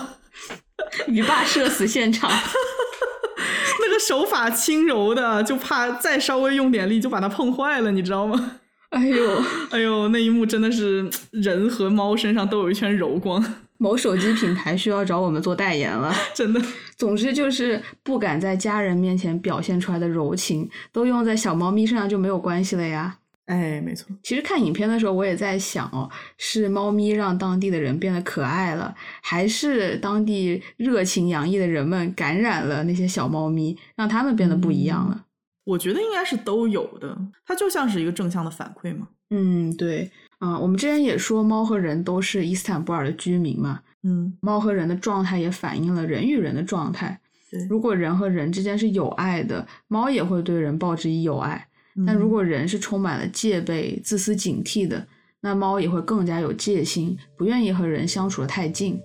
[1.07, 2.27] 嗯，鱼爸社死现场。
[3.79, 8.53] 那个手法轻柔的，就怕再稍微用点力就把它碰坏了，你知道吗？
[8.89, 13.43] 哎呦， 哎呦，那一幕真的是人和猫身上都有一圈柔光，
[13.77, 16.11] 某手机品牌需要找我们做代言了。
[16.33, 16.59] 真的。
[16.97, 23.17] 总之就是不敢在家人面前表现出来的柔情，都用在小猫咪身上就没有关系了呀。
[23.51, 35.25] 哎，没错，其实看影片的时候，我也在想哦，是猫咪让当地的人变得可爱了，还是当地热情洋溢的人们感染了那些小猫咪，让他们变得不一样了？
[35.65, 39.09] 我觉得应该是都有的，它就像是一个正向的反馈嘛。
[39.31, 40.09] 嗯，对，
[40.39, 47.19] 啊、我们之前也说猫和人都是伊斯坦布尔的居民嘛，嗯，猫和人的状态也反映了人与人的状态。
[47.51, 47.67] 对。
[47.69, 51.67] 如果人和人之间是有爱的，猫也会对人报之以友爱。
[52.05, 55.05] 但如果人是充满了戒备、自私、警惕的，
[55.41, 59.01] 那猫也会更加有戒心，不愿意和人相处的太近。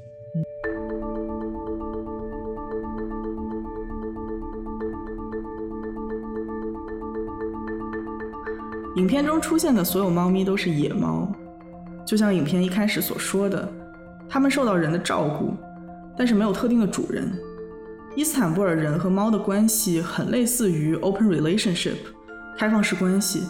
[8.97, 11.31] 影片中出现的所有猫咪都是野猫，
[12.07, 13.71] 就像影片一开始所说的，
[14.29, 15.55] 它们受到人的照顾，
[16.17, 17.31] 但是没有特定的主人。
[18.15, 21.97] 伊斯坦布尔人和猫的关系很类似于 open relationship。
[22.57, 23.43] 开放式关系，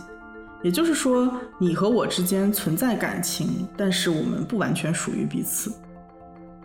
[0.62, 5.72] 也就是说，你和我之间存在感情，但是我们不完全属于彼此。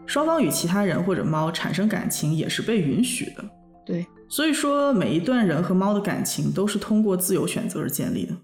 [0.08, 3.46] 双方与其他人或者猫产生感情也是被允许的。
[3.86, 8.36] 对，所以说每一段人和猫的感情都是通过自由选择而建立的。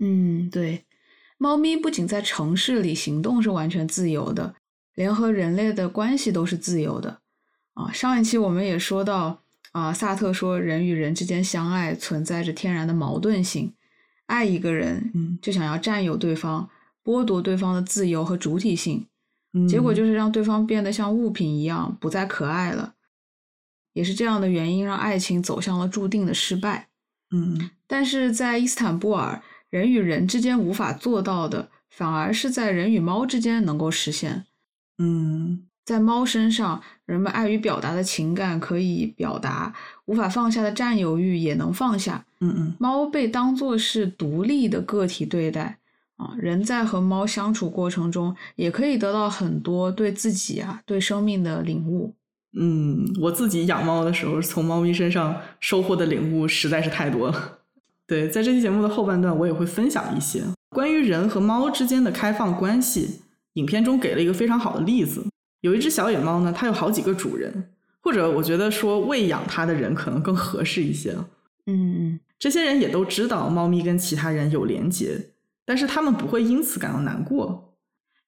[0.00, 0.84] 嗯，对，
[1.36, 4.54] 猫咪不仅在城市里行动是完全自由的，
[4.94, 7.20] 连和人类的关系都是自由的。
[7.74, 13.74] 啊，上一期我们也说到，啊，萨特说人与人之间相爱存在着天然的矛盾性，
[14.26, 16.68] 爱一个人，嗯就想要占有对方，
[17.04, 19.06] 剥夺对方的自由和主体性，
[19.52, 22.94] 嗯结果就是让对方变得像物品一样不再可爱了。
[23.92, 26.88] 也是这样的原因，让爱情走向了注定的失败。
[27.30, 34.46] 嗯但是在伊斯坦布尔，人与人之间无法做到的，反而是在人与猫之间能够实现。
[34.98, 39.72] 嗯在猫身上，人们爱于表达的情感可以表达，
[40.04, 42.22] 无法放下的占有欲也能放下。
[42.40, 45.78] 嗯嗯猫被当作是独立的个体对待
[46.18, 52.14] 啊，人在和猫相处过程中，也可以得到很多对自己啊、对生命的领悟。
[52.52, 57.58] 嗯，我自己养猫的时候，从猫咪身上收获的领悟实在是太多了。
[58.06, 63.22] 对，在这期节目的后半段，我也会分享一些关于人和猫之间的开放关系。
[63.54, 65.26] 影片中给了一个非常好的例子，
[65.60, 71.12] 有一只小野猫呢，它有好几个主人，或者我觉得说喂养它的人可能更合适一些。
[71.66, 75.30] 嗯嗯这些人也都知道猫咪跟其他人有连结，
[75.64, 77.74] 但是他们不会因此感到难过，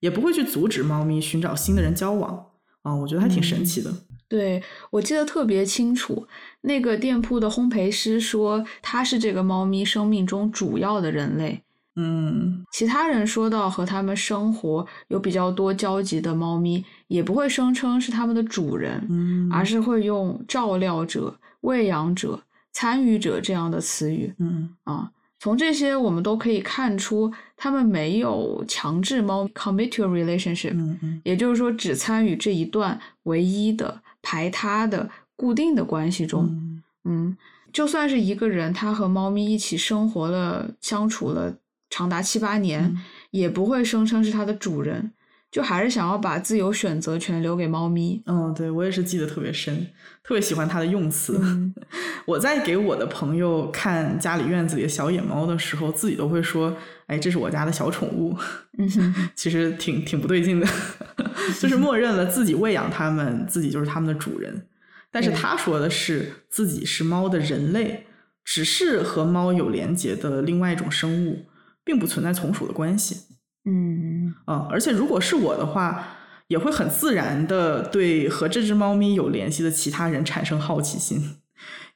[0.00, 2.46] 也不会去阻止猫咪寻找新的人交往。
[2.82, 3.92] 啊，我觉得还挺神奇的。
[4.26, 6.26] 对我记得特别清楚，
[6.62, 11.62] 那个店铺的烘焙师说他是这个猫咪生命中主要的人类。
[11.96, 19.64] 嗯其他人说到和他们生活有比较多交集的猫咪，也不会声称是他们的主人，嗯，而。
[19.64, 24.68] 是会用照料者、喂养者、参与者这样的词语嗯。
[24.84, 25.10] 啊。
[25.38, 31.20] 从这些我们都可以看出，他们没有强制猫 commit to a relationship，、嗯嗯。
[31.24, 36.46] 也就是说只参与这一段唯一的、排他的、固定的关系中。
[36.50, 36.82] 嗯。
[37.04, 37.36] 嗯，
[37.72, 41.54] 就算是一个人，他和猫咪一起生活了、相处了
[41.90, 42.98] 长达七八年，嗯
[43.32, 45.12] 也不会声称是它的主人，
[45.50, 48.22] 就还是想要把自由选择权留给猫咪。
[48.26, 49.86] 嗯，对我也是记得特别深，
[50.22, 51.38] 特别喜欢它的用词。
[51.42, 51.74] 嗯
[52.26, 56.76] 我在给我的朋友看家里院子里的小野猫的时候，自己都会说
[57.08, 58.36] ：“哎，这是我家的小宠物。
[58.78, 60.66] 嗯哼，” 其实挺挺不对劲的，
[61.60, 64.66] 就是默认了自己喂养它们，自己就是它们的主人。
[65.10, 68.06] 但是他说的是自己是猫的人类，
[68.44, 71.46] 只是和猫有连结的另外一种生物，
[71.90, 73.16] 并不存在从属的关系。
[73.64, 76.06] 嗯嗯，而且如果是我的话，
[76.46, 81.36] 也会很自然的对和这只猫咪有联系的其他人产生好奇心，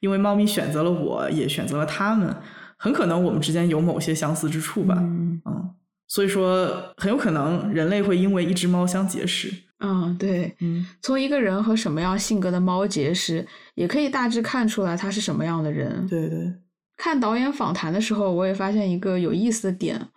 [0.01, 2.35] 因为猫咪选择了我，也选择了他们，
[2.77, 4.95] 很可能我们之间有某些相似之处吧。
[4.99, 5.71] 嗯嗯，
[6.07, 9.51] 所以说很有可能人类会因为一只猫相结识。
[9.79, 16.05] 嗯，对，嗯从一个人和什么样性格的猫结识，也可以大致看出来他是什么样的人。
[16.07, 16.53] 对对，
[16.97, 20.07] 看导演访谈的时候，我也发现一个有意思的点，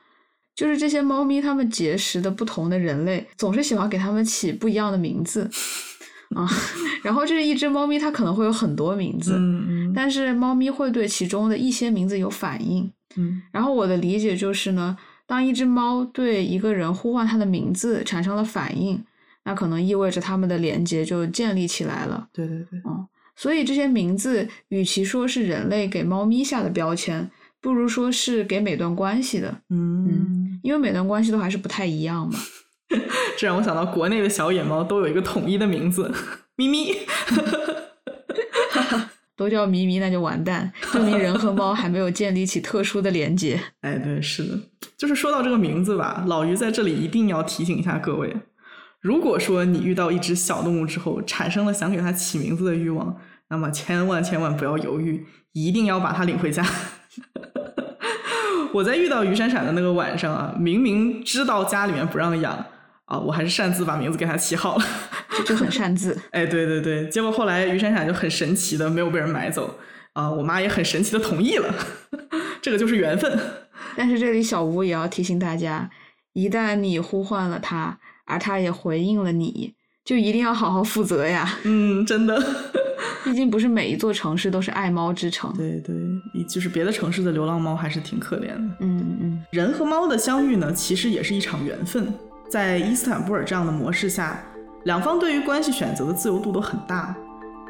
[0.55, 5.49] 就是这些猫咪它们结识的不同的人类，总是喜欢给它们起不一样的名字
[6.35, 6.49] 啊。
[7.03, 12.91] 然后这一只猫咪它可能会有很多名字，嗯嗯但是猫咪会对其中的一些名字有反应。
[13.17, 19.03] 嗯然后我的理解就是呢，当一只猫对一个人呼唤它的名字产生了反应，
[19.45, 22.29] 那可能意味着它们的连接就建立起来了。
[22.33, 22.81] 对对对，
[23.39, 32.37] 所以这些名字，与其说是人类给猫咪下的标签，不如说是给每段关系的，嗯，因为每段关系都还是不太一样嘛。
[33.39, 36.13] 这让我想到国内的小野猫都有一个统一的名字，
[36.57, 36.97] 咪咪。
[39.37, 43.61] 都叫咪咪，那就完蛋，证明人和猫还没有建立起特殊的连接。
[43.83, 44.59] 哎，对，是的，
[44.97, 48.35] 就是说到这个名字吧，老于在这里一定要提醒一下各位，
[49.01, 53.17] 如果说你遇到一只小动物之后，产生了想给它起名字的欲望，
[53.51, 56.65] 那么千万千万不要犹豫，一定要把它领回家。
[58.75, 62.53] 我在遇到于闪闪的那个晚上啊，明明知道家里面不让养
[63.07, 64.85] 啊，我还是擅自把名字给它起好了。
[65.31, 66.19] 这就很擅自。
[66.33, 69.79] 哎，对对对，结果后来于闪闪就很神奇的没有被人买走
[70.13, 71.75] 啊，我妈也很神奇的同意了，
[72.61, 73.39] 这个就是缘分。
[73.97, 75.89] 但是这里小吴也要提醒大家，
[76.35, 77.99] 一旦你呼唤了它，
[78.29, 79.73] 而他也回应了你，
[80.05, 81.59] 就一定要好好负责呀。
[81.65, 82.41] 嗯，真的。
[83.25, 85.53] 毕竟不是每一座城市都是爱猫之城。
[85.57, 85.95] 对对，
[86.49, 88.77] 就是别的城市的流浪猫还是挺可怜的。
[88.81, 92.13] 嗯嗯，人和猫的相遇呢，其实也是一场缘分。
[92.49, 94.43] 在伊斯坦布尔这样的模式下，
[94.85, 97.15] 两方对于关系选择的自由度都很大，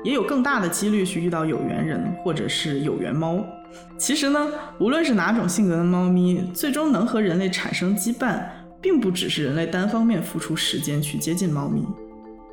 [0.05, 3.45] 也有更大的几率去遇到有缘人或者是有缘猫。
[3.97, 4.49] 其实呢，
[4.79, 8.41] 无论是哪种性格的猫咪，最终能和人类产生羁绊，
[8.81, 11.87] 并不只是人类单方面付出时间去接近猫咪。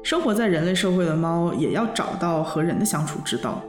[0.03, 3.61] 生活在人类社会的猫也要找到和人的相处之道，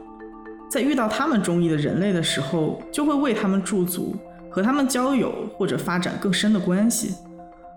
[0.69, 4.15] 在遇到他们中意的人类的时候，就会为他们驻足，
[4.49, 7.15] 和他们交友或者发展更深的关系。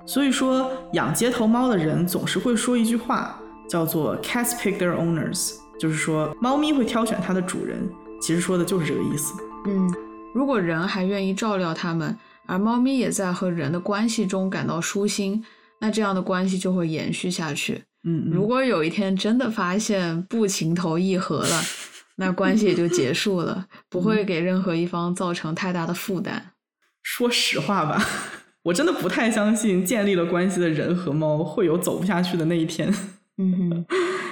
[0.04, 7.88] 所以说，养街头猫的人总是会说一句话，叫做 “cats pick their owners”，就是说猫咪会挑选它的主人。
[8.20, 9.32] 其实说的就是这个意思。
[9.66, 9.90] 嗯，
[10.34, 12.14] 如果人还愿意照料它们，
[12.50, 15.44] 而猫咪也在和人的关系中感到舒心，
[15.80, 17.84] 那这样的关系就会延续下去。
[18.02, 21.62] 嗯，如果有一天真的发现不情投意合了，
[22.16, 26.52] 那关系也就结束了，不会给任何一方造成太大的负担。
[27.04, 28.04] 说实话吧，
[28.64, 32.92] 我真的不太相信建立了关系的人和猫会有走不下去的那一天。
[33.38, 33.86] 嗯哼，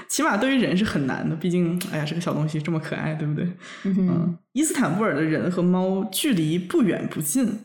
[0.08, 3.48] 起码对于人是很难的，毕竟，哎呀，这个小东西这么可爱，对不对？
[3.84, 7.60] 嗯，伊斯坦布尔的人和猫距离不远不近，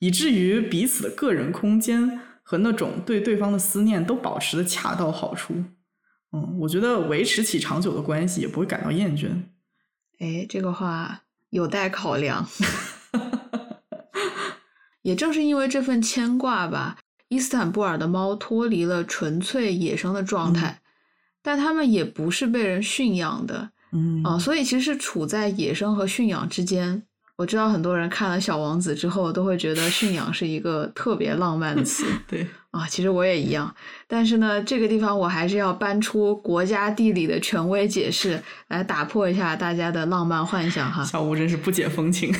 [0.00, 5.54] 以至于彼此的个人空间和那种对对方的思念都保持的恰到好处。
[6.32, 9.28] 嗯，我觉得维持起长久的关系也不会感到厌倦。
[10.18, 12.48] 哎，这个话有待考量。
[15.02, 16.98] 也正是因为这份牵挂吧。
[17.28, 20.82] 伊斯坦布尔的猫脱离了纯粹野生的状态，
[21.42, 27.04] 但它们也不是被人驯养的，嗯啊，所以其实是处在野生和驯养之间。
[27.40, 33.74] 我知道很多人看了《小王子》之后都会觉得驯养是一个特别浪漫的词， 对啊，其实我也一样。
[34.06, 41.02] 但是呢，这个地方我还是要搬出国家地理的权威解释来打破一下大家的浪漫幻想哈。
[41.02, 42.30] 小吴真是不解风情，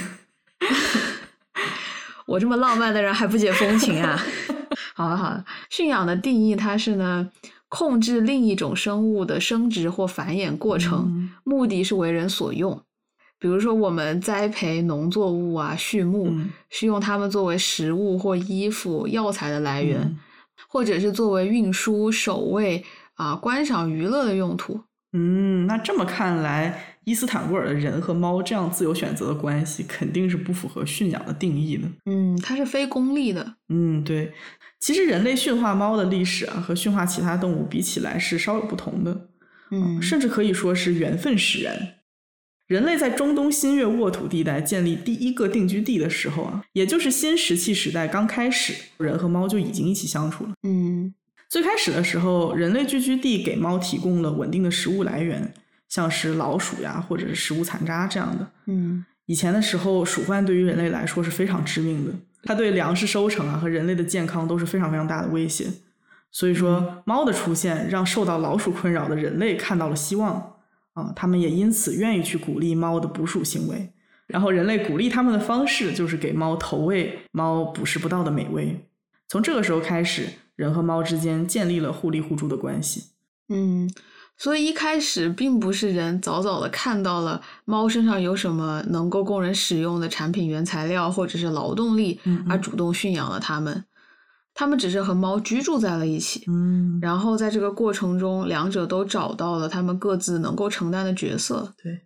[2.28, 4.22] 我这么浪漫的人还不解风情啊？
[4.94, 7.26] 好了好了，驯养的定义它是呢，
[7.70, 12.82] 控制另一种生物的生殖或繁衍过程，目的是为人所用。
[13.40, 16.30] 比如说，我们栽培农作物啊，畜牧
[16.68, 20.18] 是用它们作为食物或衣服、药材的来源，
[20.68, 22.84] 或者是作为运输、守卫
[23.14, 24.82] 啊、观赏、娱乐的用途。
[25.14, 31.88] 嗯，那这么看来，伊斯坦布尔的人和猫这样自由选择的关系，肯定是不符合驯养的定义的。
[32.06, 33.54] 嗯，它是非功利的。
[33.70, 34.32] 嗯，对。
[34.78, 39.28] 其实人类驯化猫的历史啊，和驯化其他动物比起来是稍有不同的。
[39.70, 41.94] 嗯，甚至可以说是缘分使然。
[42.70, 50.50] 人类在中东新月沃土地带建立第一个定居地的时候啊，也就是新石器时代刚开始，人和猫就已经一起相处了。
[50.62, 51.12] 嗯，
[51.48, 55.52] 最开始的时候，人类聚居地给猫提供了稳定的食物来源，
[55.88, 58.46] 像是老鼠呀，或者是食物残渣这样的。
[58.66, 62.12] 嗯，以前的时候，鼠患对于人类来说是非常致命的，
[62.44, 65.66] 它对粮食收成啊和人类的健康都是非常非常大的威胁。
[66.30, 70.54] 所以说，猫的出现让受到老鼠困扰的人类看到了希望。
[70.94, 73.92] 啊，他们也因此愿意去鼓励猫的捕鼠行为，
[74.26, 78.88] 然后人类鼓励他们的方式就是给猫投喂猫捕食不到的美味。
[79.28, 83.12] 从这个时候开始，人和猫之间建立了互利互助的关系。
[83.48, 83.88] 嗯，
[84.36, 93.84] 所以一开始并不是人早早的看到了猫身上有什么能够供人使用的产品原材料或者是劳动力，而主动驯养了它们。
[94.54, 101.72] 他们只是和猫居住在了一起，嗯，然后在这个过程中，两者都找到了他们各自能够承担的角色。
[101.82, 102.00] 对，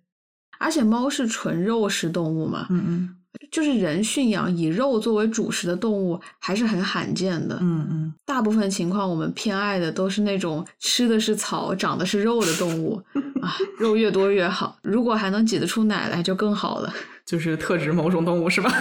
[0.59, 3.16] 而且猫是纯肉食动物嘛，嗯嗯，
[3.51, 7.59] 就是人驯养以肉作为主食的动物还是很罕见的。
[7.61, 13.03] 嗯嗯，大部分情况我们偏爱的都是那种吃的是草、长的是肉的动物
[13.42, 16.92] 啊，肉越多越好，如果还能挤得出奶来就更好了。
[17.26, 18.70] 就是特指某种动物是吧？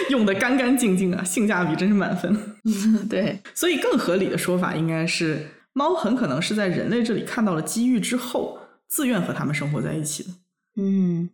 [0.10, 2.36] 用的干干净净啊，性价比真是满分。
[3.08, 10.30] 对，所以更合理的说法应该是，猫很可能是在人类这里看到了机遇之后，自愿和他们生活在一起的。
[10.76, 11.30] 嗯，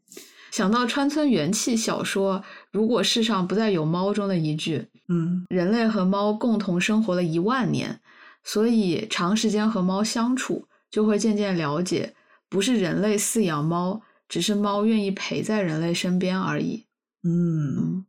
[0.50, 2.42] 想到川村元气小说
[2.72, 8.00] “如果世上不再有猫”中的一句，嗯，人类和猫共同生活了一万年，
[8.42, 12.14] 所以长时间和猫相处，就会渐渐了解，
[12.48, 16.86] 不是人类饲养猫，只是猫愿意陪在人类身边而已。
[17.22, 18.04] 嗯。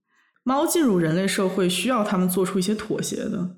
[0.47, 3.57] 猫进入人类社会需要他们做出一些妥协的，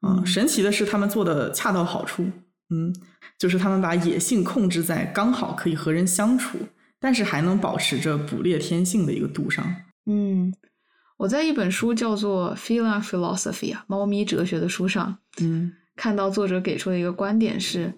[0.00, 2.24] 嗯，神奇的是他们做的恰到好处，
[2.70, 2.94] 嗯，
[3.36, 6.56] 就是他们把野性控制在刚好可以和人相处，
[6.98, 9.62] 但是还能保持着捕猎天性的一个度上。
[10.06, 10.54] 嗯，
[11.18, 17.92] 我在一本书叫做《Feline Philosophy》啊，猫咪哲学的书上，嗯，看到作者给出的一个观点是，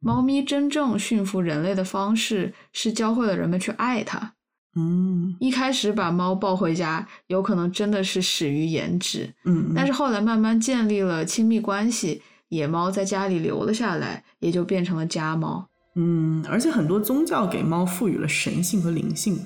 [0.00, 4.32] 猫咪真正驯服人类的方式是教会了人们去爱它。
[4.74, 15.68] 嗯一开始把猫抱回家，有可能真的是始于颜值，嗯，但是后来慢慢建立了亲密关系，野猫在家里留了下来，也就变成了家猫。
[15.94, 19.38] 嗯，而且很多宗教给猫赋予了神性和灵性，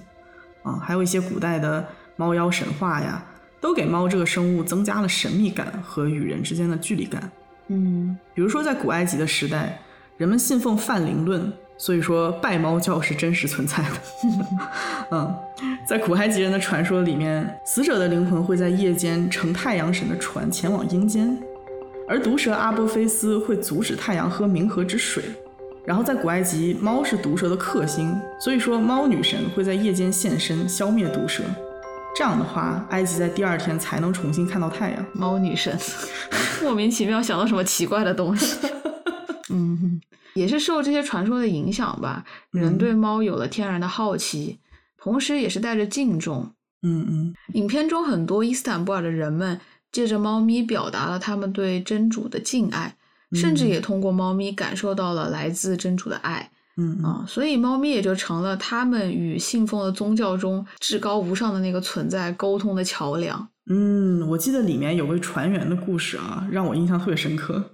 [0.62, 3.26] 啊，还有一些古代的猫妖神话呀，
[3.60, 7.30] 都给猫这个生物增加了神秘感和与人之间的距离感。
[7.68, 9.82] 嗯比如说，在古埃及的时代，
[10.18, 13.88] 人们信奉泛灵论，所以说拜猫教是真实存在的。
[15.12, 15.34] 嗯，
[15.86, 21.36] 在古埃及人的传说里面，死者的灵魂会在夜间乘太阳神的船前往阴间，
[22.08, 25.22] 而毒蛇阿波菲斯会阻止太阳喝冥河之水。
[25.84, 31.44] 然后在古埃及，猫是毒蛇的克星，所以说猫女神会在夜间现身消灭毒蛇。
[32.16, 35.06] 这样的话，埃及在第二天才能重新看到太阳。
[35.12, 35.78] 猫女神，
[36.60, 38.56] 莫名其妙想到什么奇怪的东西。
[39.50, 40.00] 嗯，哼，
[40.36, 44.60] 也是受这些传说的影响吧，人嗯对猫有了天然的好奇，
[44.96, 46.52] 同时也是带着敬重。
[46.82, 49.58] 嗯嗯影片中很多伊斯坦布尔的人们
[49.90, 52.94] 借着猫咪表达了他们对真主的敬爱，
[53.32, 63.48] 甚至嗯也通过猫咪感受到了来自真主的爱嗯嗯啊，所以猫咪也就成了他们与信奉的宗教中至高无上的那个存在沟通的桥梁。
[63.68, 67.64] 嗯，我记得里面有位船员的故事啊，让我印象特别深刻。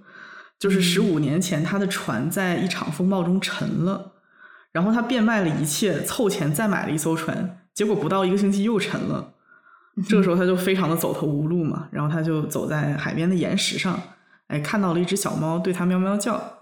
[0.63, 4.13] 就是十五年前，他的船在一场风暴中沉了，
[4.71, 9.33] 然后他变卖了一切，凑钱再买了一艘船，结果不到一个星期又沉了。
[10.07, 14.01] 这个时候他就非常的走投无路嘛，然后他就走在海边的岩石上，
[14.47, 16.59] 哎，看到了一只小猫对他喵喵叫。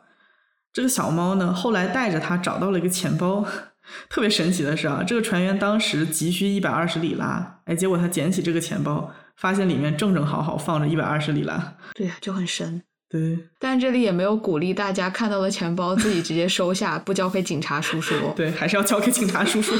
[0.74, 3.46] 这个小猫呢，后来带着他找到了一个钱包。
[4.10, 11.76] 特别神奇的是啊，这个船员当时急需一百二十里拉，哎，结果他捡起这个钱包，发现里面正正好好放着一百二十里拉。
[11.94, 12.82] 对呀，就很神。
[13.12, 18.32] 对但这里也没有鼓励大家看到了钱包自己直接收下，不交给警察叔叔哦。
[18.38, 19.76] 对，还是要交给警察叔叔。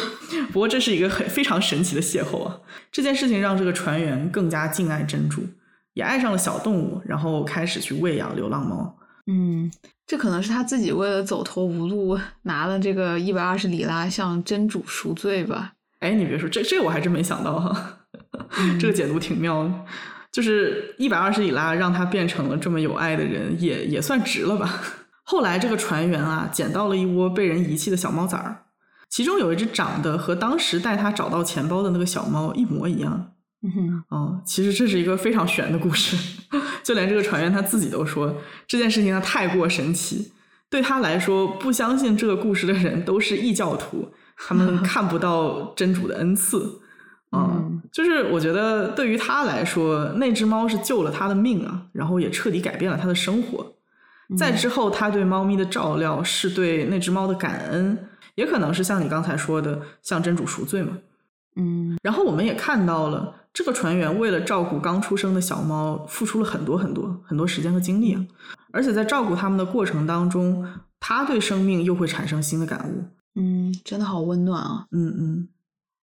[0.52, 2.60] 不过这是一个很非常神奇的邂逅啊！
[2.92, 5.42] 这件事情让这个船员更加敬爱珍珠，
[5.94, 8.98] 也爱上了小动物，然后开始去喂养流浪猫。
[9.28, 9.72] 嗯，
[10.06, 15.72] 这可能是他自己为了走投无路，拿了这个一百二十里拉向真主赎罪吧。
[16.00, 18.00] 哎，你别说，这这我还真没想到哈，
[18.78, 19.74] 这个解读挺妙的。
[20.32, 24.82] 就是一百二十里拉让他变成了这么有爱的人，也也算值了吧。
[25.24, 28.64] 后来这个船员啊，捡到了一窝被人遗弃的小猫崽儿，
[29.10, 33.34] 其中有一只长得和当时带他找到钱包的那个小猫一模一样。
[33.64, 36.18] 嗯哼，哦，其实这是一个非常玄的故事，
[36.82, 38.36] 就连这个船员他自己都说
[38.68, 40.32] 这件事情他太过神奇，
[40.70, 46.81] 对他来说，不相信这个故事的人都是异教徒，他们 看不到真主的恩赐。
[47.32, 53.74] 啊、嗯就是我觉得对于他来说，那只猫是救了他的命啊，然后也彻底改变了他的生活。
[54.38, 57.98] 再之后，他对猫咪的照料是对那只猫的感恩，
[58.36, 60.98] 也可能是像你刚才说的，向真主赎罪嘛。
[61.58, 68.26] 嗯然后我们也看到了，这个船员为了照顾刚出生的小猫，付出了很多很多很多时间和精力啊。
[68.72, 70.66] 而且在照顾它们的过程当中，
[70.98, 73.04] 他对生命又会产生新的感悟。
[73.36, 74.86] 嗯，真的好温暖啊。
[74.92, 75.48] 嗯嗯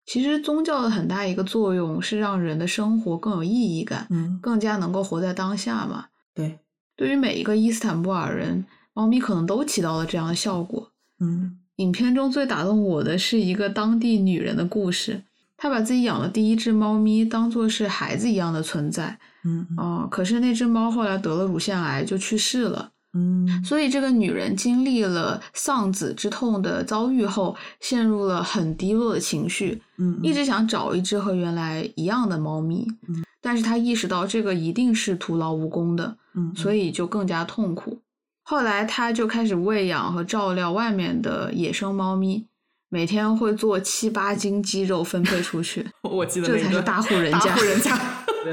[0.06, 6.06] 其实宗教的很大一个作用是让人的生活更有意义感，嗯，更加能够活在当下嘛。
[6.32, 6.60] 对，
[6.96, 10.92] 对于每一个伊斯坦布尔人，猫咪可能都起到了这样的效果。
[11.20, 15.22] 嗯影片中最打动我的是一个当地女人的故事，
[15.58, 38.00] 她把自己养的第一只猫咪当做是孩子一样的存在，嗯哦、可是那只猫后来得了乳腺癌就去世了，嗯所以这个女人经历了丧子之痛的遭遇后，陷入了很低落的情绪，嗯，一直想找一只和原来一样的猫咪，嗯但是她意识到这个一定是徒劳无功的，嗯，所以就更加痛苦。
[38.42, 42.46] 后来，她就开始喂养和照料外面的野生猫咪，
[42.88, 45.86] 每天会做七八斤鸡肉分配出去。
[46.02, 47.96] 我记得那个这才是大户人大家户人家，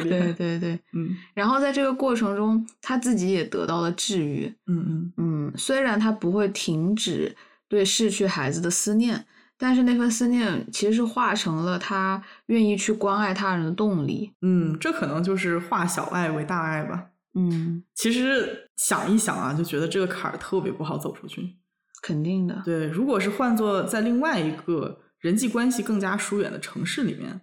[0.01, 4.51] 对对对，嗯然后在这个过程中，他自己也得到了治愈。
[4.67, 7.35] 嗯嗯嗯，虽然他不会停止
[7.67, 9.25] 对逝去孩子的思念，
[9.57, 14.31] 但是那份思念其实是化成了他愿意去关爱他人的动力。
[14.41, 17.05] 嗯，这可能就是化小爱为大爱吧。
[17.35, 21.57] 嗯，其实想一想啊，就觉得这个坎儿特别不好走出去。
[22.01, 22.61] 肯定的。
[22.65, 27.41] 对，如果是换做在另外一个人际关系更加疏远的城市里面，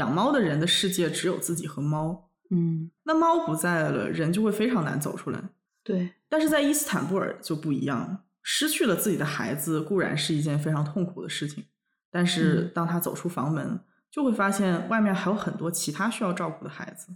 [0.00, 5.38] 养猫的人的世界只有自己和猫，嗯，那猫不在了，人就会非常难走出来。
[5.84, 11.64] 对，但是在伊斯坦布尔就不一样，失去了自己的孩子固然是一件非常痛苦的事情，
[12.10, 13.80] 但是嗯当他走出房门，
[14.10, 17.14] 就会发现外面还有很多其他需要照顾的孩子，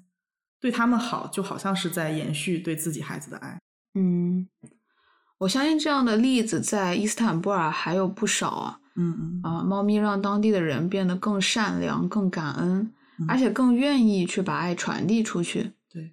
[0.61, 3.59] 对他们好，就好像是在延续对自己孩子的爱。
[3.95, 4.49] 嗯，
[5.39, 8.81] 我相信这样的例子在伊斯坦布尔还有不少啊。
[8.97, 15.73] 嗯嗯啊，猫咪让当地的人变得更善良、更感恩，嗯而且更愿意去把爱传递出去。
[15.93, 16.13] 对，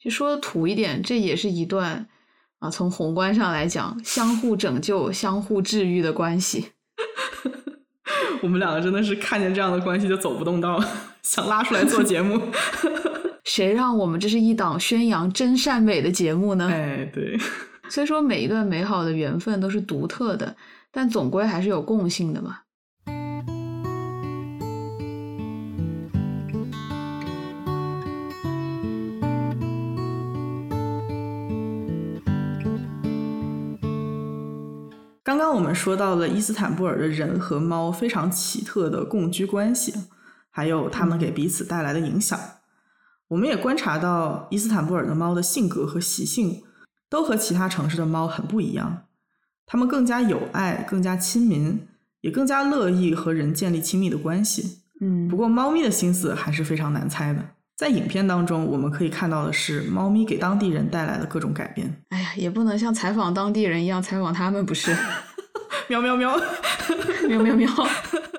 [0.00, 2.06] 就说的土一点，这也是一段
[2.58, 6.72] 啊，从宏观上来讲，相互拯救、相互治愈的关系。
[8.42, 10.82] 我们两个真的是看见这样的关系就走不动道，
[11.22, 12.40] 想拉出来做节目。
[13.44, 16.68] 谁让我们这是一档宣扬真善美的节目呢？
[16.68, 17.38] 哎，对，
[17.88, 20.54] 虽说每一段美好的缘分都是独特的，
[20.96, 22.60] 但总归还是有共性的嘛。
[35.22, 39.92] 刚刚我们说到了伊斯坦布尔的人和猫非常奇特的共居关系，
[40.48, 42.40] 还有它们给彼此带来的影响。
[43.28, 46.62] 我们也观察到伊斯坦布尔的猫的性格和习性
[47.10, 49.02] 都和其他城市的猫很不一样，
[49.66, 51.78] 它们更加有爱，更加亲民，
[52.20, 54.78] 也更加乐意和人建立亲密的关系。
[55.00, 57.44] 嗯不过，猫咪的心思还是非常难猜的。
[57.76, 61.94] 在影片当中，我们可以看到的是猫咪给当地人带来的各种改变。
[62.08, 64.96] 哎呀，也不能像采访当地人一样采访他们，不是？
[65.88, 66.34] 喵 喵喵！
[67.28, 67.70] 喵喵 喵！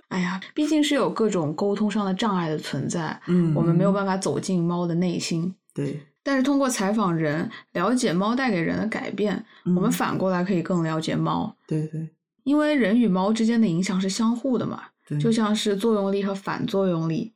[0.07, 5.53] 哎呀，毕竟是有各种沟通上的障碍的存在，嗯我们没有办法走进猫的内心。
[5.75, 12.09] 对，但是通过采访人，了解猫带给人的改变，嗯我们反过来可以更了解猫，对对
[12.43, 14.83] 因为人与猫之间的影响是相互的嘛，
[15.21, 17.31] 就像是作用力和反作用力。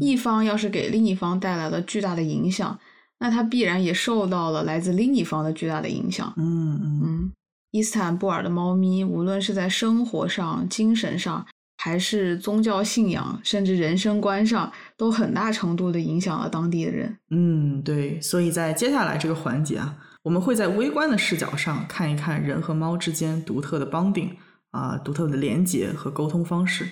[0.00, 2.78] 一方要是给另一方带来了巨大的影响，
[3.20, 6.30] 那它必然也受到了来自另一方的巨大的影响。
[6.36, 7.32] 嗯嗯嗯，
[7.70, 17.18] 伊斯坦布尔的猫咪，无论是在生活上、精神上，还是宗教信仰，甚至人生观上，都很大程度的影响了当地的人。
[17.30, 18.20] 嗯，对。
[18.20, 24.30] 所以在接下来这个环节啊，我们会在微观的视角上看一看人和猫之间独特的 bonding
[24.70, 26.88] 啊、独特的连结和沟通方式。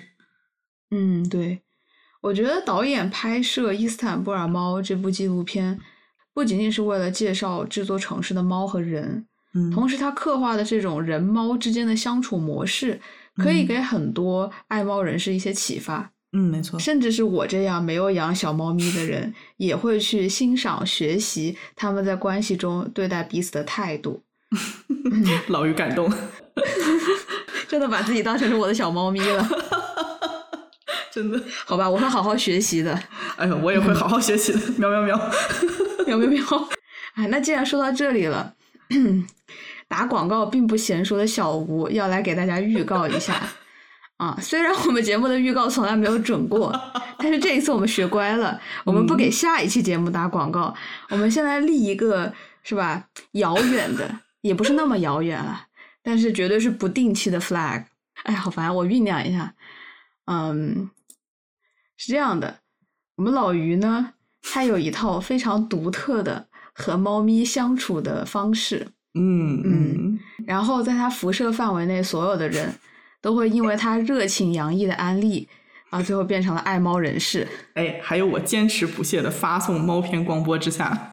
[0.90, 1.62] 嗯，对，
[2.22, 5.80] 我觉得导演拍摄《伊斯坦布尔猫》这部纪录片，
[6.32, 13.00] 不仅仅是为了介绍这座城市的猫和人，嗯，同时他刻画的这种人猫之间的相处模式，
[13.36, 16.10] 可以嗯给很多爱猫人士一些启发。
[16.32, 16.78] 嗯，没错。
[16.80, 24.22] 甚至是我这样没有养小猫咪的人，也会去欣赏、学习他们在关系中对待彼此的态度。
[25.48, 26.12] 老于感动，
[27.68, 29.48] 真的把自己当成是我的小猫咪了，
[31.12, 31.40] 真的。
[31.64, 32.92] 好吧，我会好好学习的。
[33.36, 34.58] 哎呦，我也会好好学习的。
[34.78, 35.30] 喵喵喵。
[36.06, 36.68] 喵喵喵！
[37.14, 38.54] 哎，那既然说到这里了，
[39.88, 43.34] 打广告并不娴熟的小吴要来给大家预告一下
[44.16, 44.38] 啊。
[44.40, 46.72] 虽然我们节目的预告从来没有准过，
[47.18, 50.74] 但是这一次我们学乖了，我们不给下一期节目打广告，
[51.10, 52.32] 我们先来立一个
[52.62, 55.66] 是吧遥远的，也不是那么遥远了，
[56.02, 57.84] 但是绝对是不定期的 flag。
[58.24, 59.54] 哎，好烦，我酝酿一下。
[60.26, 60.90] 嗯，
[61.96, 62.60] 是这样的，
[63.16, 72.74] 我们老于呢，他有一套非常独特的和猫咪相处的方式，嗯嗯然后在他辐射范围内，所有的人
[73.20, 75.48] 都会因为他热情洋溢的安利
[75.90, 77.46] 啊，最后变成了爱猫人士。
[77.74, 81.10] 哎，还有我坚持不懈的发送猫片光波之下，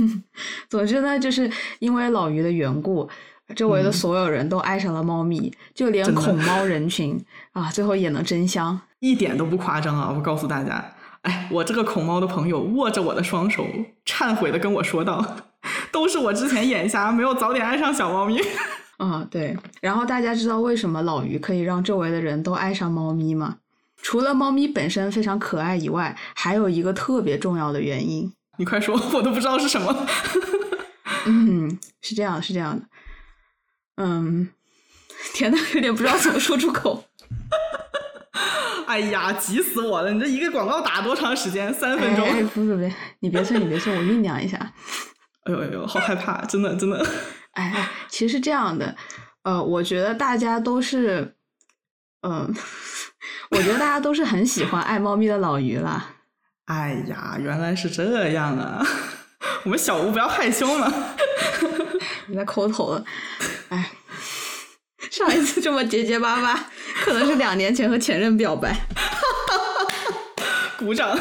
[0.68, 3.08] 总之呢，就是因为老于的缘故，
[3.56, 7.18] 周围的嗯所有人都爱上了猫咪，就连恐猫人群
[7.52, 8.78] 啊，最后也能真香。
[9.00, 10.12] 一点都不夸张啊！
[10.14, 13.64] 我告诉大家，哎，我这个恐猫的朋友握着我的双手，
[14.04, 15.36] 忏悔的跟我说道
[15.92, 18.40] ：“都是我之前眼瞎，没有早点爱上小猫咪。
[18.98, 19.56] 啊，对。
[19.80, 23.58] 然后大家知道为什么老于可以让周围的人都爱上猫咪吗？
[24.00, 28.32] 除了猫咪本身非常可爱以外，还有一个特别重要的原因。
[28.58, 30.06] 你快说，我都不知道是什么。
[31.26, 32.86] 嗯，是这样，是这样的。
[33.96, 34.48] 嗯，
[35.34, 37.04] 天呐，有点不知道怎么说出口。
[38.86, 40.10] 哎呀，急死我了！
[40.12, 41.72] 你这一个广告打多长时间？
[41.74, 42.24] 三分钟。
[42.24, 42.90] 哎，哎不不不，
[43.20, 44.72] 你别催，你别催，我酝酿一下。
[45.44, 46.98] 哎呦哎呦，好害怕，真的真的。
[47.52, 48.94] 哎哎，其实是这样的，
[49.42, 51.34] 呃，我觉得大家都是，
[52.22, 52.54] 嗯、
[53.50, 56.14] 我觉得大家都是很喜欢爱猫咪的老于啦。
[56.66, 58.84] 哎呀，原来是这样啊！
[59.64, 60.92] 我们小吴不要害羞嘛。
[62.26, 63.04] 你在抠头了，
[63.70, 63.90] 哎，
[65.10, 66.68] 上一次这么结结巴巴，
[67.02, 68.76] 可能是两年前和前任表白。
[70.78, 71.18] 鼓掌。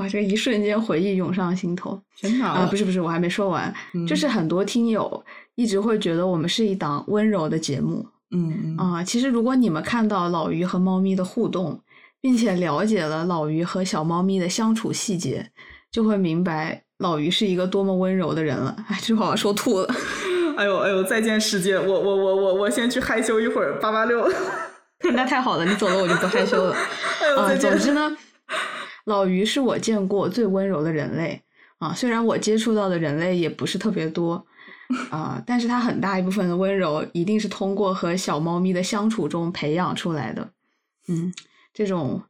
[0.00, 2.44] 哇，这一瞬间回忆涌上心头真的！
[2.46, 2.66] 啊！
[2.70, 5.22] 不是不是，我还没说完，嗯就是很多听友
[5.56, 9.04] 一直会觉得我们是一档温柔的节目嗯嗯啊。
[9.04, 11.78] 其实如果你们看到老于和猫咪的互动，
[12.22, 15.50] 并且了解了老于和小猫咪的相处细节，
[15.92, 18.74] 就会明白老于是一个多么温柔的人了。
[18.88, 19.94] 哎，这话我说吐了。
[20.56, 21.76] 哎呦哎呦，再见世界！
[21.78, 24.26] 我我我我我先去害羞一会儿，八八六。
[25.14, 26.76] 那太好了，你走了我就不害羞了。
[27.38, 28.14] 啊，总之呢，
[29.04, 31.42] 老于是我见过最温柔的人类
[31.78, 31.94] 啊。
[31.94, 34.44] 虽然我接触到的人类也不是特别多
[35.10, 40.50] 啊，但是他很大一部分的温柔一定是通过和小猫咪的相处中培养出来的。
[41.08, 41.32] 嗯，
[41.72, 42.22] 这种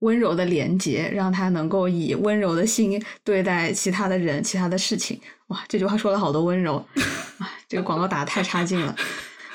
[0.00, 5.20] 温柔的连接让他能够以温柔的心对待其他的人、其他的事情。
[5.48, 6.76] 哇，这句话说了好多温柔
[7.38, 7.48] 啊！
[7.68, 8.94] 这个广告打的太差劲了。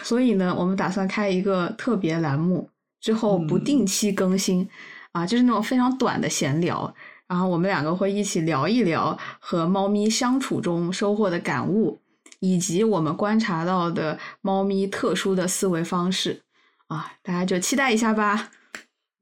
[0.03, 2.69] 所以呢，我们打算开一个特别栏目，
[2.99, 4.67] 之后不定期更新，
[5.13, 6.93] 啊，就是那种非常短的闲聊，
[7.27, 12.01] 然后我们两个会一起聊一聊和猫咪相处中收获的感悟，
[12.39, 16.41] 以及我们观察到的猫咪特殊的思维方式，
[16.87, 18.49] 啊，大家就期待一下吧。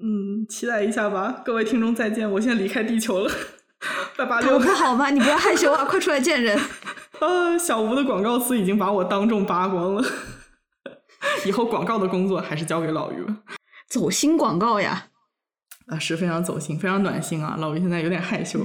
[0.02, 3.32] 嗯，期待一下吧，各位听众再见，我现在离开地球了，
[4.16, 4.40] 拜拜。
[4.42, 5.10] 六，不好吗？
[5.10, 6.58] 你不要害羞啊，快出来见人。
[7.20, 10.04] 啊，小吴的广告词已经把我当众扒光了。
[11.46, 13.40] 以后广告的工作还是交给老于吧。
[13.90, 15.09] 走心广告呀，
[15.90, 17.58] 啊，是非常走心，非常暖心啊。
[17.60, 18.60] 老吴现在有点害羞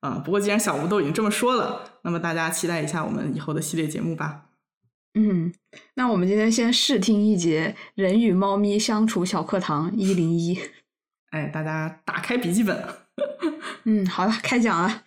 [0.00, 0.22] 啊。
[0.24, 4.44] 不过既然小吴都已经这么说了，那么大家期待一下我们以后的系列节目吧。
[5.14, 5.52] 嗯，
[5.94, 10.54] 那我们今天先试听一节《人与猫咪相处小课堂一零一》。
[11.30, 12.84] 哎，大家打开笔记本。
[13.84, 15.02] 嗯，好了，开讲了。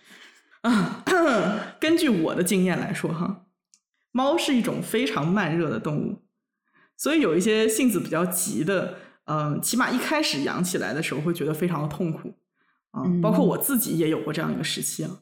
[0.62, 1.04] 啊，
[1.80, 3.46] 根据我的经验来说，哈，
[4.12, 6.24] 猫是一种非常慢热的动物。
[6.98, 8.96] 所以有一些性子比较急的，
[9.32, 12.34] 嗯，起码一开始养起来的时候会觉得非常的痛苦，
[12.92, 15.22] 啊，包括我自己也有过这样一个时期啊。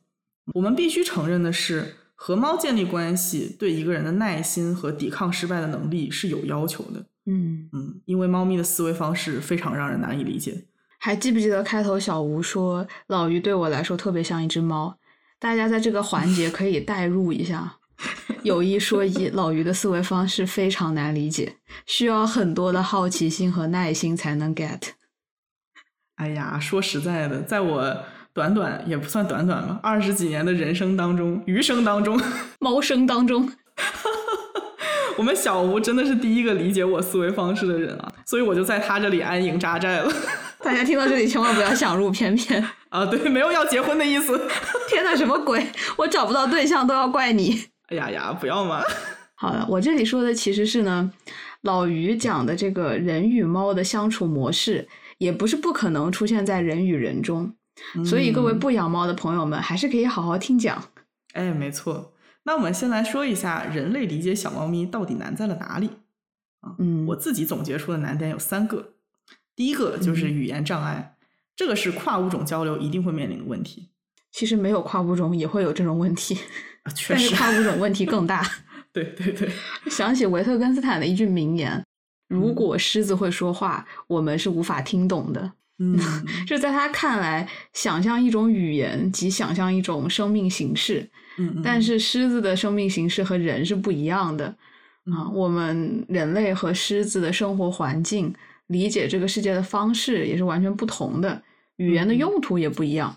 [0.55, 7.05] 我们必须承认的是，和猫建立关系对一个人的耐心和抵抗失败的能力是有要求的。
[7.25, 10.65] 嗯嗯，因为猫咪的思维方式非常让人难以理解。
[10.97, 14.97] 还记不记得开头小吴说老于对我来说特别像一只猫？
[15.37, 17.78] 大家在这个环节可以代入一下。
[18.43, 24.79] 有一说一，老于的思维方式非常难理解，需要很多的好奇心和耐心才能 get。
[26.15, 27.97] 哎呀，说实在的，在我
[28.33, 32.19] 短短也不算短短吧，二十几年的人生当中，余生当中，
[32.59, 33.51] 猫生当中，
[35.17, 40.11] 我们小吴真的是第一个理解我思维方式的人啊，所以我就在他这里安营扎寨了。
[40.61, 43.05] 大家听到这里千万不要想入翩翩啊！
[43.05, 44.37] 对，没有要结婚的意思。
[44.89, 45.65] 天哪，什么鬼？
[45.95, 47.67] 我找不到对象都要怪你。
[47.89, 48.81] 哎呀呀，不要嘛！
[49.35, 51.11] 好了，我这里说的其实是呢，
[51.61, 54.87] 老于讲的这个人与猫的相处模式，
[55.17, 57.55] 也不是不可能出现在人与人中，
[58.05, 60.83] 所以各位不养猫的朋友们，还是可以好好听讲。
[61.33, 62.13] 哎，没错。
[62.43, 65.89] 那我们先来说一下，人类理解小猫咪到底难在了哪里？
[66.61, 68.93] 啊，嗯，我自己总结出的难点有三个。
[69.55, 71.15] 第一个就是语言障碍，
[71.55, 73.89] 这个是跨物种交流一定会面临的问题。
[74.31, 76.37] 其实没有跨物种也会有这种问题。
[76.95, 78.45] 确实，跨物种问题更大。
[78.91, 79.49] 对对对，
[79.89, 81.83] 想起维特根斯坦的一句名言
[82.27, 85.51] ：“如果狮子会说话，我们是无法听懂的。”
[85.81, 85.97] 嗯，
[86.45, 91.07] 就在他看来，想象一种语言即想象一种生命形式。
[91.37, 94.47] 嗯，但是狮子的生命形式和人是不一样的
[95.05, 95.29] 啊。
[95.31, 98.33] 我们人类和狮子的生活环境、
[98.67, 101.41] 理解这个世界的方式也是完全不同的，
[101.77, 103.15] 语言的用途也不一样。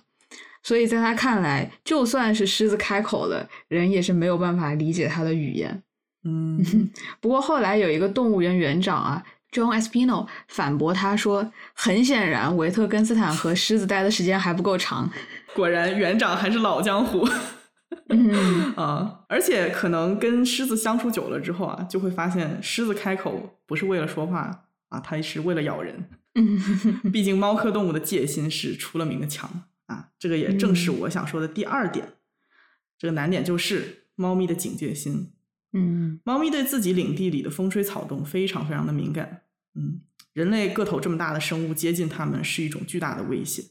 [0.62, 5.82] 所以在他看来，就算是狮子开口了，人也是没有办法理解它的语言。
[6.24, 6.64] 嗯，
[7.20, 15.10] 不过后来有一个动物园园长啊，John Espino 反驳他说：“很显然，维特根斯坦和狮子待的时间还不够长。
[15.52, 17.28] ”果然，园长还是老江湖。
[18.08, 26.08] 嗯 啊，而且可能跟狮子相处久了之后啊，就会发现狮子开口不是为了说话啊，它是为了咬人。
[26.34, 26.58] 嗯，
[27.12, 29.64] 毕竟猫科动物的戒心是出了名的强。
[29.92, 32.14] 啊，这个也正是我想说的第二点。
[32.98, 35.32] 这个难点就是猫咪的警戒心。
[35.72, 39.42] 嗯，猫咪对自己领地里的风吹草动非常非常的敏感。
[39.74, 40.00] 嗯，
[40.32, 43.64] 人类个头这么大的生物接近它们是一种巨大的威胁，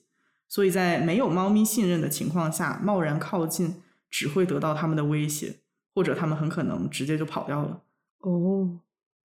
[0.47, 5.59] 所以在没有猫咪信任的情况下，贸然靠近只会得到它们的威胁，
[5.93, 7.84] 或者它们很可能直接就跑掉了。
[8.19, 8.80] 哦，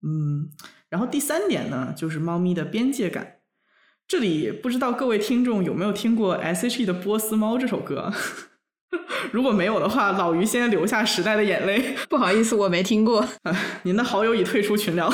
[0.03, 0.51] 嗯，
[0.89, 3.40] 然后第三点呢，就是猫咪的边界感。
[4.11, 8.13] 这里不知道各位听众有没有听过 S.H.E 的《波斯猫》这首歌？
[9.31, 11.95] 如果没有的话，老于先流下时代的眼泪。
[12.09, 13.25] 不好意思，我没听过。
[13.85, 15.09] 您的好友已退出群聊。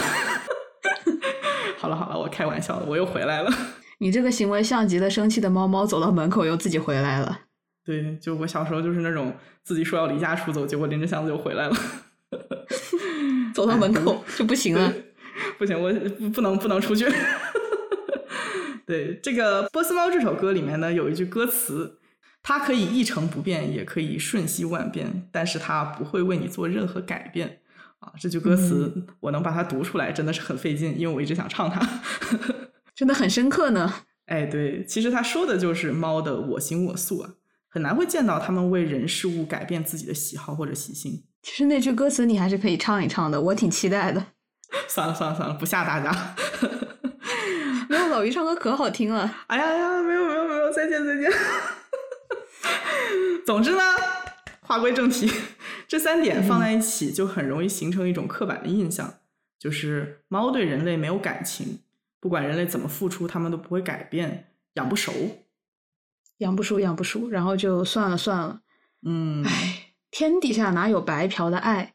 [1.76, 3.52] 好了好了，我开玩笑的，我又回来了。
[3.98, 7.40] 你这个行为像极了生气的猫猫走到门口又自己回来了。
[7.84, 9.30] 对，就我小时候就是那种
[9.62, 11.76] 自己说要离家出走，结果拎着箱子又回来了。
[13.54, 14.90] 走到门口就不行了。
[15.58, 15.92] 不行，我
[16.30, 17.06] 不能不能出去。
[18.86, 21.98] 对这个《波斯猫》这首歌里面呢，有一句歌词，
[22.42, 27.58] 它可以一成不变，也可以瞬息万变，但是它不会为你做任何改变。
[27.98, 31.80] 啊，这句歌词我能把它读出来，真的是很费劲，因为我一直想唱它。
[32.94, 33.92] 真的很深刻呢。
[34.26, 37.34] 哎，对，其实他说的就是猫的我行我素啊，
[37.68, 41.24] 很难会见到他们为人事物改变自己的喜好或者习性。
[41.42, 44.24] 其实那句歌词你还是可以唱一唱的，我挺期待的。
[44.88, 46.36] 算了算了算了，不吓大家。
[47.88, 49.32] 没有老于唱歌可好听了。
[49.46, 51.30] 哎呀呀，没有没有没有，再见再见。
[53.46, 53.80] 总之呢，
[54.60, 55.30] 话归正题，
[55.86, 59.14] 这三点放在一起就很容易形成一种刻板的印象，
[59.58, 61.80] 就是猫对人类没有感情，
[62.20, 65.12] 不管人类怎么付出，它们都不会改变，养不熟，
[66.38, 68.60] 养不熟，养不熟，然后就算了算了。
[69.04, 71.92] 嗯，唉，天底下哪有白嫖的爱？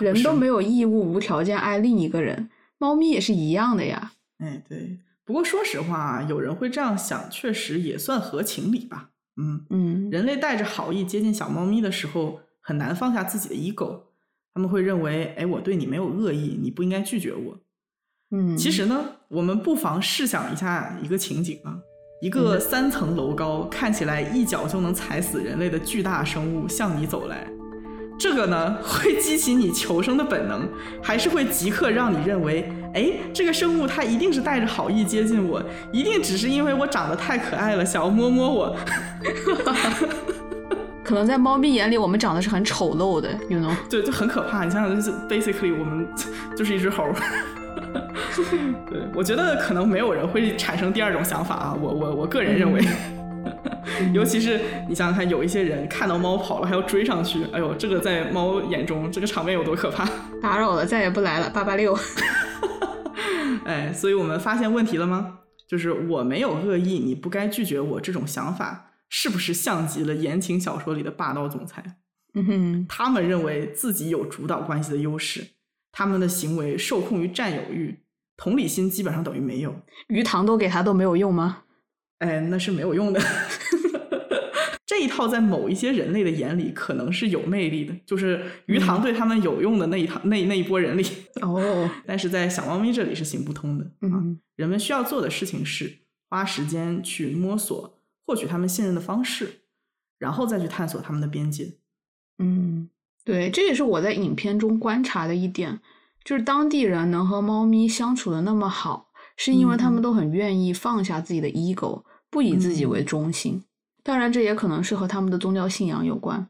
[0.00, 4.12] 人都没有义务无条件爱另一个人，猫咪也是一样的呀。
[4.38, 4.98] 哎，对。
[5.30, 9.10] 不过说实话，有人会这样想，确实也算合情理吧。
[9.40, 14.06] 嗯，嗯人类带着好意接近小猫咪的时候，很难放下自己的 ego。
[14.52, 17.56] 他们会认为，哎，我对你没有恶意，你不应该拒绝我。
[18.32, 21.78] 嗯，其实呢，我们不妨试想一下一个情景啊，
[22.20, 27.48] 一个三层楼高、看起来一脚就能踩死人类的巨大生物向你走来，
[28.18, 30.68] 这个呢会激起你求生的本能，
[31.00, 35.62] 还是会即刻让你认为，哎，这个生物它一定是带着好意接近我，
[35.92, 38.76] 一定只是因为我长得太可爱了，想要摸摸我。
[41.02, 43.74] 可能在猫咪眼里，我们长得是很丑陋的，you know。
[43.88, 44.64] 对，就很可怕。
[44.64, 46.06] 你想想，就是 basically 我们
[46.56, 47.14] 就是一只猴儿。
[48.88, 51.76] 对，我觉得可能没有人会产生第二种想法啊。
[51.80, 52.80] 我我我个人认为，
[54.12, 60.08] 尤其是你想想看，有一些人看到猫跑了还要追上去，哎呦，这个在猫眼中这个场面有多可怕？
[60.40, 61.96] 打扰了，再也不来了，八八六。
[63.64, 65.38] 哎，所以我们发现问题了吗？
[65.68, 71.84] 就是我没有恶意，你不该拒绝我这种想法，是不是像极了言情小说里的霸道总裁？
[72.34, 75.44] 嗯哼，他们认为自己有主导关系的优势，
[75.92, 78.00] 他们的行为受控于占有欲，
[78.36, 79.74] 同理心基本上等于没有。
[80.08, 81.64] 鱼塘都给他都没有用吗？
[82.20, 83.20] 哎，那是没有用的。
[84.86, 91.04] 这一套在某一些人类的眼里可能是有魅力的，就是鱼塘对他们有用的那一套、那那一波人里，
[91.42, 93.84] 哦， 但是在小猫咪这里是行不通的。
[93.84, 95.98] 啊，嗯人们需要做的事情是
[96.28, 99.62] 花时间去摸索，获取他们信任的方式，
[100.18, 101.76] 然后再去探索他们的边界。
[102.38, 102.90] 嗯，
[103.24, 105.80] 对，这也是我在影片中观察的一点，
[106.24, 113.62] 就是当地人能和猫咪相处的那么好，是因为他们都很愿意放下自己的 ego，不以自己为中心。
[114.02, 116.48] 当然，这也可能是和他们的宗教信仰有关。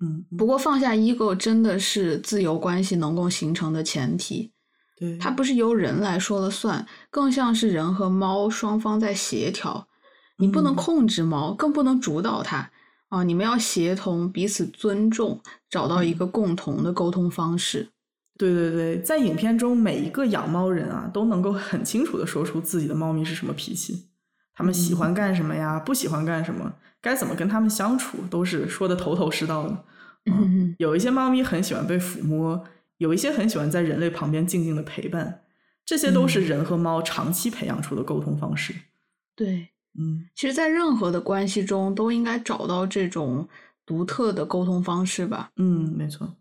[0.00, 4.52] 嗯，不过，放下 ego 真的是自由关系能够形成的前提。
[4.98, 9.88] 对，它不是由人来说了算，更像是人和猫双方在协调。
[10.38, 12.70] 你不能嗯控制猫，更不能主导它
[13.08, 13.22] 啊！
[13.22, 17.90] 你们要协同，彼此尊重，找到一个共同的沟通方式。
[18.38, 24.08] 对对对，在影片中，每一个养猫人啊，都能够很清楚的说出自己的猫咪是什么脾气，
[24.54, 29.84] 他们喜欢干什么呀，不喜欢干什么，该怎么跟他们相处，都是说的头头是道的。
[30.30, 32.64] 嗯 有一些猫咪很喜欢被抚摸，
[32.98, 35.42] 有一些很喜欢在人类旁边静静的陪伴，
[35.84, 38.72] 这些都是嗯人和猫长期培养出的沟通方式。
[39.34, 43.48] 对，嗯其实，在任何的关系中，都应该找到这种
[43.84, 45.50] 独特的沟通方式吧。
[45.56, 46.36] 嗯，没错。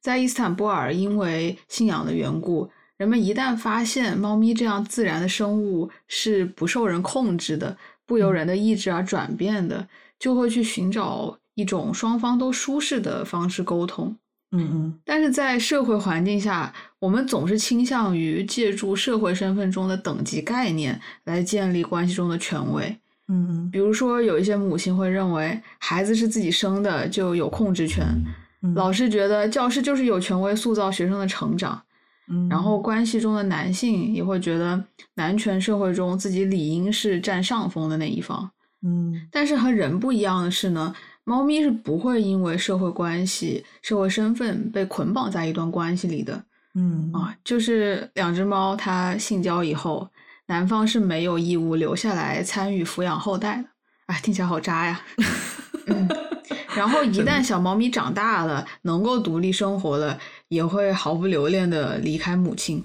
[0.00, 7.76] 在伊斯坦布尔，因为信仰的缘故，人们一旦发现猫咪这样自然的生物是不受人控制的、
[8.06, 9.86] 不由人的意志而转变的，
[10.18, 14.16] 就会去寻找一种双方都舒适的方式沟通。
[14.52, 22.84] 嗯嗯但是在社会环境下，我们总是倾向于借助社会身份中的等级概念来建立关系中的权威。
[23.28, 28.06] 嗯嗯比如说，有一些母亲会认为孩子是自己生的就有控制权，
[28.62, 31.82] 嗯，老师觉得教师就是有权威塑造学生的成长，
[32.28, 34.82] 嗯，然后关系中的男性也会觉得
[35.14, 38.50] 男权社会中自己理应是占上风的那一方。
[38.82, 47.34] 嗯但是和人不一样的是呢，猫咪是不会因为社会关系、社会身份被捆绑在一段关系里的嗯啊。
[47.42, 50.08] 就是两只猫它性交以后，
[50.46, 53.68] 男方是没有义务留下来参与抚养后代的。
[54.06, 55.00] 哎，听起来好渣呀。
[55.88, 56.08] 嗯，
[56.76, 60.18] 然后一旦小猫咪长大了，能够独立生活了，
[60.48, 62.84] 也会毫不留恋的离开母亲。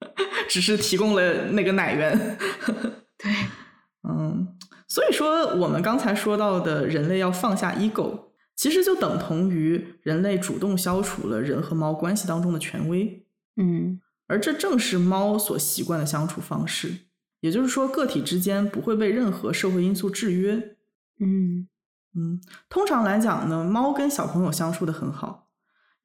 [0.48, 2.38] 只是提供了那个奶源。
[3.16, 3.32] 对，
[4.06, 4.46] 嗯，
[4.86, 13.26] 所以说我们刚才说到的人类要放下 ego，其实就等同于人类主动消除了人和猫关系当中的权威，
[13.56, 16.94] 嗯而这正是猫所习惯的相处方式。
[17.40, 20.76] 也就是说，个体之间不会被任何社会因素制约。
[21.20, 21.68] 嗯
[22.14, 25.43] 嗯，通常来讲呢，猫跟小朋友相处的很好，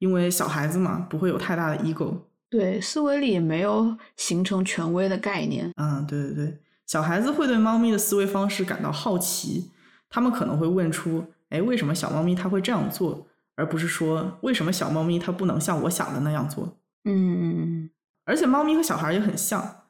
[0.00, 2.12] 因为小孩子嘛，不会有太大的 ego。
[2.48, 5.70] 对，思维里也没有形成权威的概念。
[5.76, 9.70] 嗯，对对对，小孩子会对猫咪的思维方式感到好奇，
[10.08, 16.76] 他们可能会问出：“哎，为什么小猫咪它会这样做？”而不是说为什么小猫咪它不能像我想的那样做。
[17.04, 17.88] 嗯。
[18.24, 19.82] 而且猫咪和小孩也很像，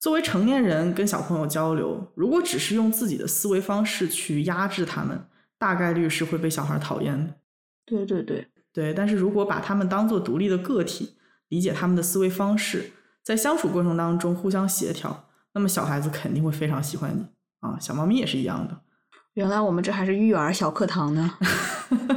[0.00, 5.26] 作为成年人跟小朋友交流，如果只是用自己的思维方式去压制他们，
[5.58, 7.34] 大概率是会被小孩讨厌的。
[7.84, 11.16] 对对对对，但是如果把他们当做独立的个体，
[11.48, 12.92] 理解他们的思维方式，
[13.22, 17.26] 在相处过程当中互相协调，那么小孩子肯定会非常喜欢你
[17.60, 17.78] 啊！
[17.80, 18.80] 小猫咪也是一样的。
[19.34, 21.34] 原来我们这还是育儿小课堂呢，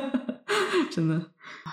[0.91, 1.22] 真的。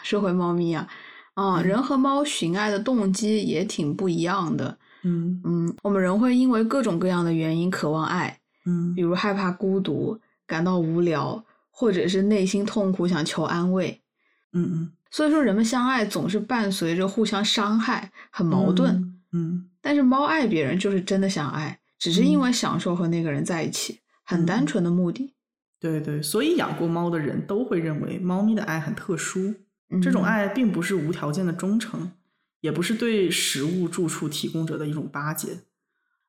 [0.03, 0.89] 说回猫咪啊，
[1.35, 4.79] 啊，人和猫寻爱的动机也挺不一样的。
[5.03, 14.01] 嗯嗯，我们人会因为各种各样的原因渴望爱，嗯比如害怕孤独、感到无聊，或者是内心痛苦想求安慰。
[14.53, 14.93] 嗯嗯。
[15.11, 19.19] 所以说，人们相爱总是伴随着互相伤害，很矛盾。
[19.33, 25.35] 嗯，但是猫爱别人就是真的想爱，只是因为享受和那个人在一起，很单纯的目的。
[25.81, 29.55] 对对，所以养过猫的人都会认为猫咪的爱很特殊。
[30.03, 32.13] 这种爱并不是无条件的忠诚，
[32.61, 35.61] 也不是对食物住处提供者的一种巴结，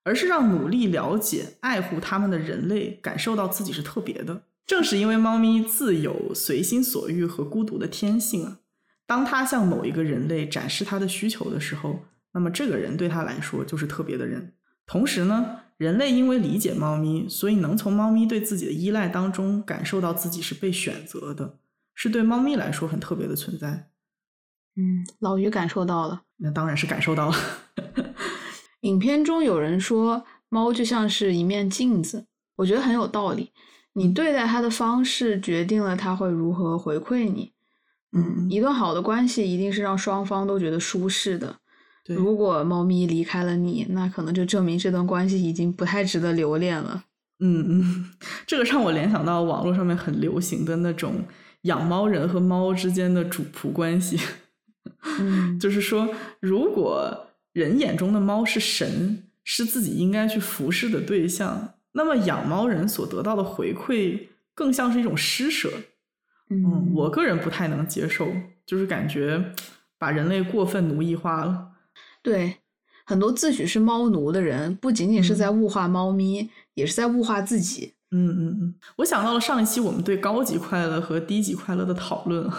[0.04, 4.44] 而是让努力了解、爱护它们的人类感受到自己是特别的。
[4.70, 8.60] 正是因为猫咪自有随心所欲和孤独的天性啊。
[9.08, 12.02] 当它向某一个人类展示它的需求的时候，
[12.34, 14.54] 那么这个人对他来说就是特别的人。
[14.86, 21.58] 同时呢，人类因为理解猫咪，所以能从猫咪对自己的依赖当中感受到自己是被选择的，
[21.96, 23.90] 是对猫咪来说很特别的存在。
[24.76, 27.36] 嗯，老于感受到了，那当然是感受到了。
[28.82, 33.52] 影片中有人说，猫就像是一面镜子，我觉得很有道理。
[34.00, 37.52] 你对待他的方式，决定了他会如何回馈你。
[38.14, 41.58] 嗯，一段好的关系一定是让双方都觉得舒适的。
[42.04, 47.04] 对，如果猫咪离开了你，那可能就证明这段关系已经不太值得留恋了。
[47.42, 48.10] 嗯嗯，
[48.48, 51.24] 这个让我联想到网络上面很流行的那种
[51.64, 54.20] 养猫人和猫之间的主仆关系。
[55.20, 65.70] 嗯， 就是说，如果人眼中的猫是神，是自己应该去服侍的对象，那么养猫人所得到的回馈更像是一种施舍。
[66.50, 68.28] 嗯，我个人不太能接受，
[68.66, 69.54] 就是感觉
[69.98, 71.74] 把人类过分奴役化了。
[72.24, 72.58] 对，
[73.06, 77.94] 很多自诩是猫奴的人，不仅仅是在物化猫咪，也是在物化自己。
[78.12, 82.52] 嗯嗯嗯，我想到了上一期我们对高级快乐和低级快乐的讨论。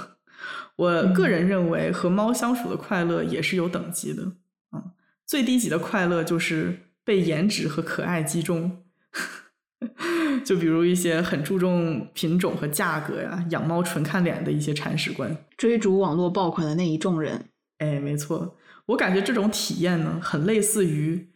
[0.77, 4.23] 我个人认为，和猫相处的快乐也是有等级的。
[4.71, 4.93] 嗯，
[5.27, 8.85] 最低级的快乐就是被颜值和可爱击中。
[10.45, 17.47] 就比如一些很注重品种和价格呀，养猫纯看脸的一些铲屎官，追逐网络爆款的那一众人。
[17.79, 18.57] 哎，没错，
[18.87, 21.29] 我感觉这种体验呢，很类似于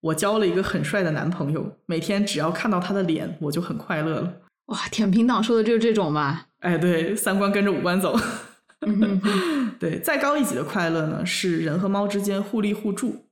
[0.00, 4.34] 我交了一个很帅的男朋友，每天只要看到他的脸，我就很快乐了。
[4.66, 6.46] 哇，舔屏党说的就是这种吧？
[6.60, 8.18] 哎，对，三观跟着五官走。
[8.80, 9.20] 嗯
[9.78, 13.26] 对，再高一级的快乐呢，是人和猫之间互利互助，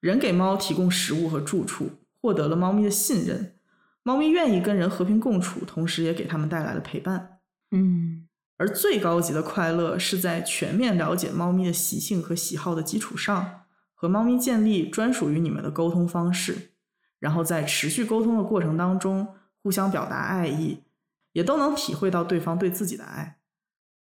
[0.00, 1.90] 人给猫提供食物和住处，
[2.20, 3.54] 获得了猫咪的信任。
[4.02, 7.40] 猫咪愿意跟人和平共处，同时也给他们带来了陪伴。
[7.72, 13.62] 嗯，而最高级的快乐是在全面了解猫咪的习性和喜好的基础上，
[13.94, 16.70] 和猫咪建立专属于你们的沟通方式，
[17.18, 19.26] 然后在持续沟通的过程当中，
[19.62, 20.84] 互相表达爱意，
[21.32, 23.38] 也都能体会到对方对自己的爱。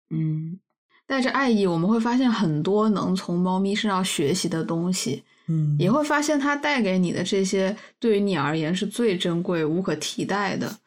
[0.09, 0.59] 嗯，
[1.05, 5.23] 带着爱意，我们会发现很多能从猫咪身上学习的东西。
[5.47, 10.77] 嗯，也会发现它带给你的这些，对于你而言是最珍贵、无可替代的。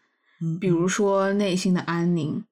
[0.40, 2.44] 嗯，比如说内心的安宁。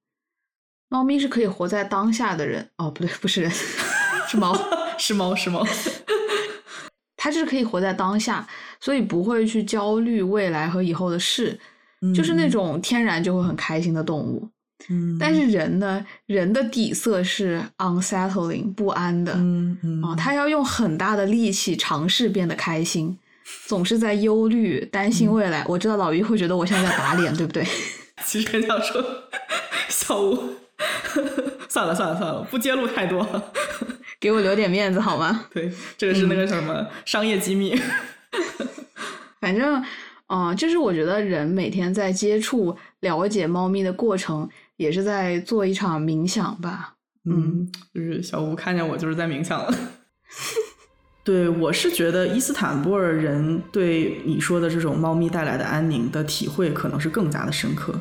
[0.88, 3.50] 猫咪是可以活在当下的人，哦，不对，不是人，
[4.28, 4.56] 是猫，
[4.96, 5.66] 是猫，是猫。
[7.16, 8.46] 它就是可以活在当下，
[8.78, 11.58] 所以不会去焦虑未来和以后的事，
[12.14, 14.48] 就是那种天然就会很开心的动物。
[14.88, 23.18] 嗯，但是人呢，人的底色是 unsettling 不安的，嗯嗯啊，他要用很大的力气尝试变得开心，
[23.66, 25.64] 总是在忧虑、担心未来。
[25.68, 27.66] 我知道老于会觉得我现在在打脸，对不对？
[28.24, 29.04] 其实很想说，
[29.88, 30.38] 小吴，
[31.68, 33.26] 算了算了算了，不揭露太多，
[34.20, 35.46] 给我留点面子好吗？
[35.52, 37.74] 对，这个是那个什么、商业机密。
[39.40, 39.84] 反正，
[40.28, 46.94] 嗯、就是我觉得人每天在接触、了解猫咪的过程，也是在做一场冥想吧。
[47.24, 49.74] 嗯，就是小吴看见我就是在冥想了。
[51.24, 57.98] 对，我是觉得伊斯坦布尔人对你说的这种猫咪带来的安宁的体会，可能是更加的深刻，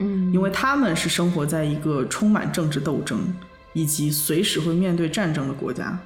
[0.00, 3.20] 嗯，因为他们是生活在一个充满政治斗争、
[3.72, 5.96] 以及随时会面对战争的国家。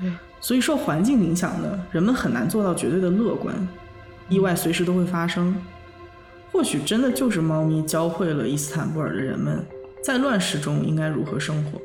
[0.00, 3.54] 对，所以受环境影响的人们很难做到绝对的乐观，
[4.30, 5.54] 意外随时都会发生。
[6.52, 9.64] 或许真的就是猫咪教会了伊斯坦布尔的人们，
[10.04, 11.80] 在乱世中应该如何生活。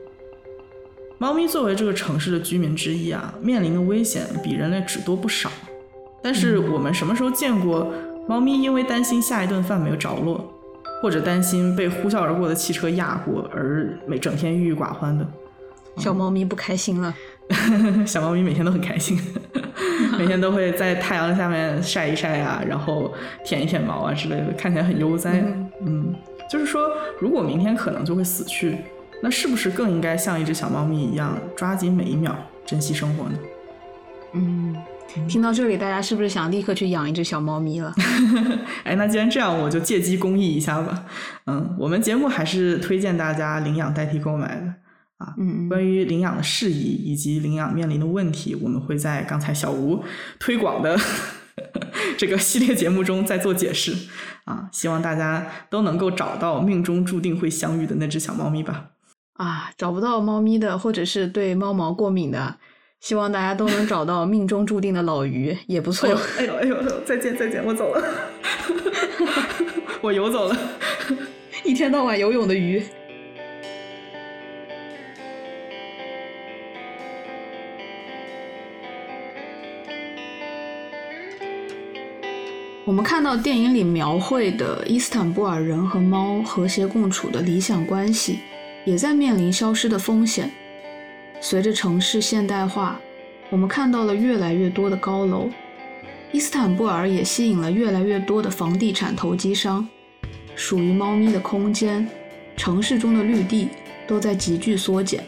[1.17, 5.49] 猫咪作为这个城市的居民之一啊，面临的危险比人类只多不少。
[6.21, 7.91] 但是我们什么时候见过
[8.27, 10.53] 猫咪因为担心下一顿饭没有着落，
[11.01, 15.25] 或者担心被呼啸而过的汽车压过而每整天郁郁寡欢的？
[15.95, 17.15] 小猫咪不开心了。
[18.05, 19.19] 小猫咪每天都很开心，
[20.17, 23.13] 每天都会在太阳下面晒一晒啊，然后
[23.45, 25.43] 舔一舔毛啊之类的，看起来很悠哉。
[25.81, 26.13] 嗯，
[26.49, 26.89] 就是说，
[27.19, 28.77] 如果明天可能就会死去，
[29.21, 32.35] 那是不是更应该像一只小猫咪一样，抓紧每一秒，
[32.65, 33.37] 珍惜生活呢？
[34.33, 34.75] 嗯，
[35.27, 37.93] 听到这里，大家是不是想立刻去养一只小猫咪了？
[38.83, 41.05] 哎，那既然这样，我就借机公益一下吧。
[41.45, 44.73] 嗯，我们节目还是推荐大家领养代替购买的。
[45.17, 50.03] 啊，嗯，关于领养的事宜以及领养面临的问题，我们会在刚才小吴
[50.39, 50.97] 推广的
[52.17, 53.93] 这个系列节目中再做解释。
[54.45, 58.91] 啊，希望大家都能够找到命中注定会相遇的那只小猫咪吧。
[59.33, 62.57] 啊，找不到猫咪的，或者是对猫毛过敏的，
[63.01, 66.07] 希望大家都能找到命中注定的老鱼， 也不错。
[66.37, 68.03] 哎呦哎呦，再见再见，我走了，
[70.01, 70.57] 我游走了，
[71.65, 72.81] 一天到晚游泳的鱼。
[82.87, 88.39] 我们看到电影里描绘的伊斯坦布尔人和猫和谐共处的理想关系，
[88.85, 90.49] 也在面临消失的风险。
[91.41, 92.97] 随着城市现代化，
[93.49, 95.49] 我们看到了越来越多的高楼，
[96.31, 99.85] 伊斯坦布尔也吸引了越来越多的房地产投机商。
[100.55, 102.07] 属于猫咪的空间，
[102.55, 103.67] 城市中的绿地
[104.07, 105.21] 都在急剧缩减。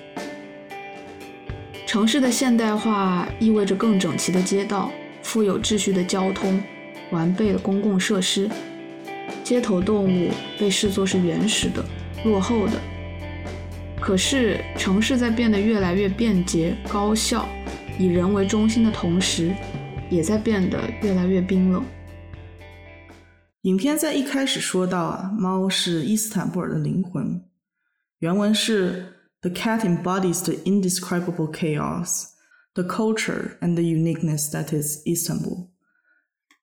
[1.86, 4.89] 城市的现代化意味着更整齐的街道、
[5.22, 6.57] 富有秩序的交通。
[7.11, 8.50] 完备的公共设施，
[9.42, 11.84] 街头动物被视作是原始的、
[12.24, 12.80] 落后的。
[14.00, 17.48] 可是，城市在变得越来越便捷、高效，
[17.98, 19.55] 以人为中心的同时，
[20.11, 21.82] 也在变得越来越冰冷。
[23.62, 27.42] 影片在一开始说到啊，猫是伊斯坦布尔的灵魂。
[28.18, 29.07] 原文是：“
[29.40, 32.26] The cat embodies the indescribable chaos,
[32.74, 35.67] the culture and the uniqueness that is Istanbul。”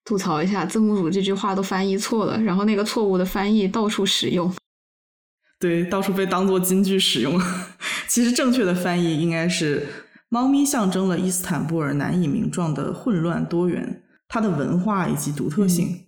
[0.07, 4.51] 吐槽一下，字幕组这句话都翻译错了，然后那个错误的翻译到处使用，
[5.59, 7.39] 对，到处被当做金句使用。
[8.09, 9.87] 其实正确的翻译应该是：
[10.29, 16.05] 猫咪象征了伊斯坦布尔难以名状的混乱多元，它的文化以及独特性。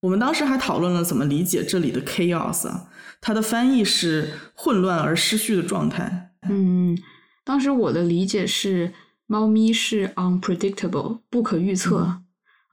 [0.00, 2.90] 我们当时还讨论了怎么理解这里的 chaos 啊，
[3.22, 6.32] 它的翻译是混乱而失序的状态。
[6.46, 6.96] 嗯，
[7.42, 8.92] 当时我的理解是，
[9.26, 12.20] 猫咪是 unpredictable，不可预测。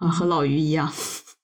[0.03, 0.91] 啊，和老于一样，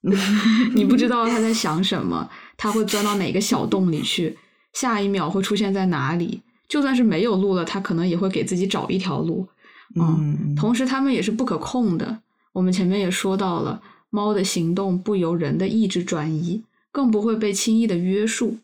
[0.74, 4.36] 你不知道他在想什么，他会钻到哪个小洞里去，
[4.72, 6.42] 下一秒会出现在哪里。
[6.68, 9.48] 就算是没有路了，他可能也会给自己找一条路。
[9.96, 12.20] 嗯，同时他们也是不可控的。
[12.52, 18.58] 我们前面也说到了，猫的行动不由人的意志转移，更不会被轻易的约束。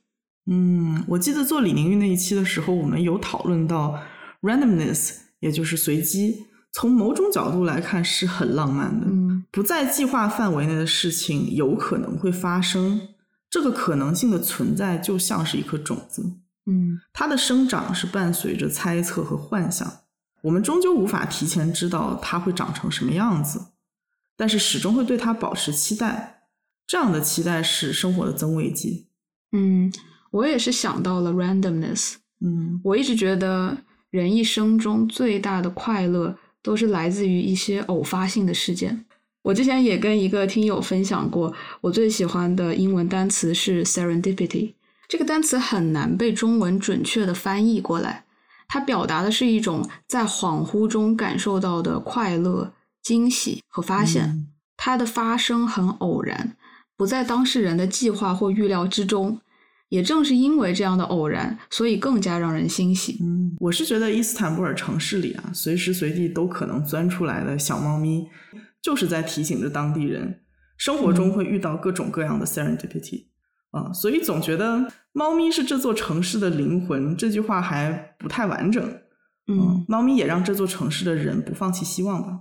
[0.47, 3.99] 嗯，我记得做李宁玉那一期的时候，我们有讨论到
[4.43, 6.47] randomness，也就是随机。
[6.79, 9.07] 从某种角度来看是很浪漫的，
[9.51, 13.01] 不在计划范围内的事情有可能会发生，
[13.49, 16.35] 这个可能性的存在就像是一颗种子，
[16.67, 19.91] 嗯，它的生长是伴随着猜测和幻想，
[20.43, 23.69] 我们终究无法提前知道它会长成什么样子，
[24.37, 26.43] 但是始终会对它保持期待，
[26.87, 29.07] 这样的期待是生活的增味剂。
[29.53, 29.91] 嗯，
[30.31, 33.79] 我也是想到了 randomness，嗯，我一直觉得
[34.11, 36.37] 人一生中最大的快乐。
[36.67, 39.05] 都是来自于一些偶发性的事件。
[39.43, 44.73] 我之前也跟一个听友分享过，我最喜欢的英文单词是 serendipity。
[45.07, 48.25] 这个单词很难被中文准确的翻译过来，
[48.67, 54.49] 它表达的是一种在恍惚中感受到的快乐、惊喜和发现。
[54.77, 56.57] 它的发生很偶然，
[56.97, 59.41] 不在当事人的计划或预料之中。
[59.89, 63.19] 也正是因为这样的偶然，所以更加让人欣喜。
[63.23, 68.27] 嗯，我是觉得伊斯坦布尔城市里啊，随时随地都可能钻出来的小猫咪，
[68.83, 70.41] 就是在提醒着当地人，
[70.77, 73.27] 生活中会遇到各种各样的 serendipity
[73.71, 78.85] 啊，所以总觉得猫咪是这座城市的灵魂，这句话还不太完整。
[79.47, 82.41] 嗯，猫咪也让这座城市的人不放弃希望吧，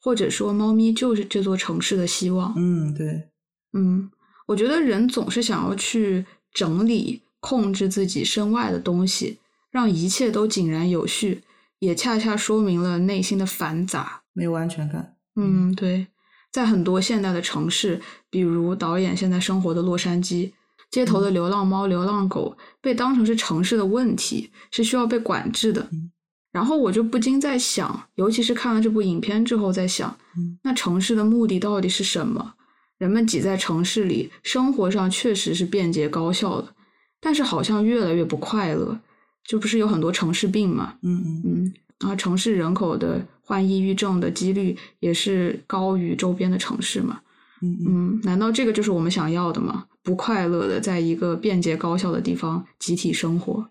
[0.00, 2.54] 或者说，猫咪就是这座城市的希望。
[2.56, 3.30] 嗯，对，
[3.72, 4.08] 嗯，
[4.46, 6.24] 我觉得人总是想要去。
[6.54, 9.38] 整理、控制自己身外的东西，
[9.70, 11.42] 让一切都井然有序，
[11.80, 14.22] 也恰恰说明了内心的繁杂。
[14.32, 15.16] 没有安全感。
[15.36, 16.06] 嗯，对，
[16.50, 18.00] 在很多现代的城市，
[18.30, 20.52] 比如导演现在生活的洛杉矶，
[20.90, 25.88] 街头的流浪猫、流浪狗被当成是城市的问题，是需要被管制的。
[25.92, 26.10] 嗯
[26.54, 32.54] 然后我就不禁在想，尤其是看了这部影片之后，在想，嗯那城市的目的到底是什么？
[32.98, 36.74] 人们挤在城市里，生活上确实是便捷高效的，
[37.20, 38.98] 但是好像越来越不快乐。
[39.46, 40.94] 就不是有很多城市病嘛？
[41.02, 47.20] 嗯嗯嗯，然后城市人口的患抑郁症的几率也是高于周边的城市嘛。
[47.60, 49.84] 嗯嗯嗯，难道这个就是我们想要的吗？
[50.02, 53.68] 不快乐的在一个便捷高效的地方集体生活。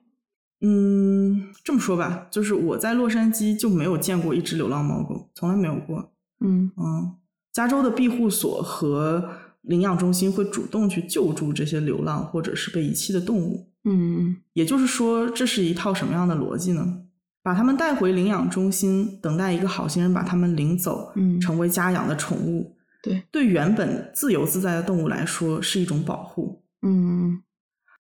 [0.62, 6.14] 嗯，这么说吧，就是我在洛杉矶就没有见过一只流浪猫狗，从来没有过。
[6.40, 7.16] 嗯嗯，
[7.54, 9.30] 加州的庇护所和
[9.62, 13.70] 领养中心会主动去救助这些流浪或者是被遗弃的动物。
[13.86, 17.04] 嗯也就是说，这是一套什么样的逻辑呢？
[17.44, 22.76] 把他们带回领养中心，等待一个好心人把他们领走，嗯成为家养的宠物。
[23.02, 26.64] 对，对原本自由自在的动物来说是一种保护。
[26.82, 27.42] 嗯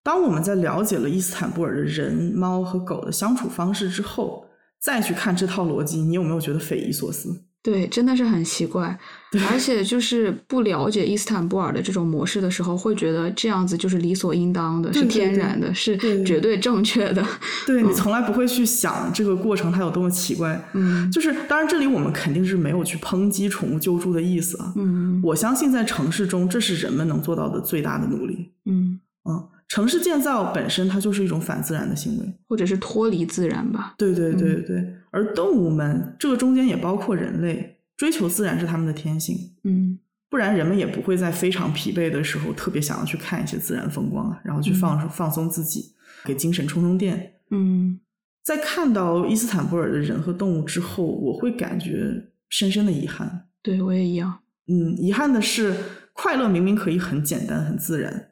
[0.02, 4.46] 当我们在了解了伊斯坦布尔的人、猫和狗的相处方式之后，
[4.80, 7.44] 再去看这套逻辑，你有没有觉得匪夷所思？
[7.64, 8.96] 对，真的是很奇怪。
[9.50, 17.26] 而且就是不了解伊斯坦布尔的这种模式的时候，会觉得这样子就是理所应当的，是天然的，是绝对正确的。
[17.66, 20.64] 对你从来不会去想这个过程它有多么奇怪。
[20.74, 24.72] 嗯就是，当然这里我们肯定是没有去抨击宠物救助的意思啊。
[24.76, 28.52] 嗯我相信在城市中，这是人们能做到的最大的努力。
[28.66, 32.34] 嗯，嗯，城市建造本身它就是一种反自然的行为。
[32.48, 33.96] 或者是脱离自然吧。
[33.98, 39.38] 对对对嗯对，而动物们这个中间也包括人类，追求自然是他们的天性。
[39.64, 40.00] 嗯
[40.30, 45.94] 不然人们也不会在非常疲惫的时候特别想要去看一些自然风光啊，然后去放、放松自己，
[46.26, 47.34] 给精神充充电。
[47.52, 48.00] 嗯
[48.42, 53.48] 在看到伊斯坦布尔的人和动物之后，我会感觉深深的遗憾。
[53.62, 54.40] 对我也一样。
[54.68, 55.76] 嗯，遗憾的是，
[56.14, 58.32] 快乐明明可以很简单、很自然，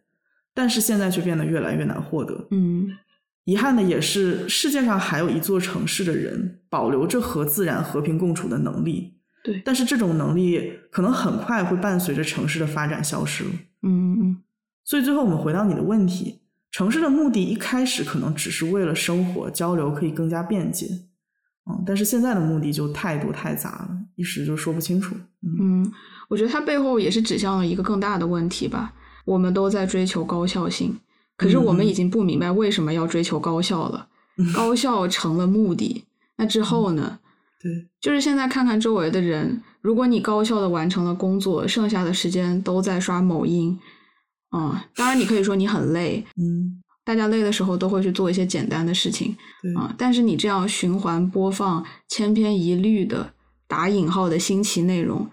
[0.56, 2.48] 但是现在却变得越来越难获得。
[2.50, 2.90] 嗯
[3.46, 13.50] 遗憾的也是，世界上还有一座城市的人保留着和自然和平共处的能力，对但是这种能力可能很快会伴随着城市的发展消失了。
[13.84, 14.38] 嗯嗯
[14.84, 16.42] 所以最后我们回到你的问题，
[16.72, 20.88] 城市的目的一开始可能只是为了生活交流可以更加便捷，
[21.70, 25.16] 嗯，但是现在的目的就太多太杂了，一时就说不清楚。
[25.44, 25.92] 嗯嗯，
[26.30, 28.94] 我觉得它背后也是指向了一个更大的问题吧。
[29.26, 31.00] 我们都在追求高效性，
[31.42, 34.08] 可是我们已经不明白为什么要追求高效了。
[34.38, 36.06] 嗯 高效成了目的，
[36.38, 37.20] 那之后呢？
[37.62, 37.70] 对，
[38.00, 43.78] 就是现在看看周围的人，如果你高效的完成了工作，剩下的时间都在刷某音，
[44.56, 53.34] 嗯，当然你可以说你很累，嗯，大家累的时候都会去做一些简单的事情对，啊、但是你这样循环播放千篇一律的
[53.68, 55.30] 打引号的新奇内容，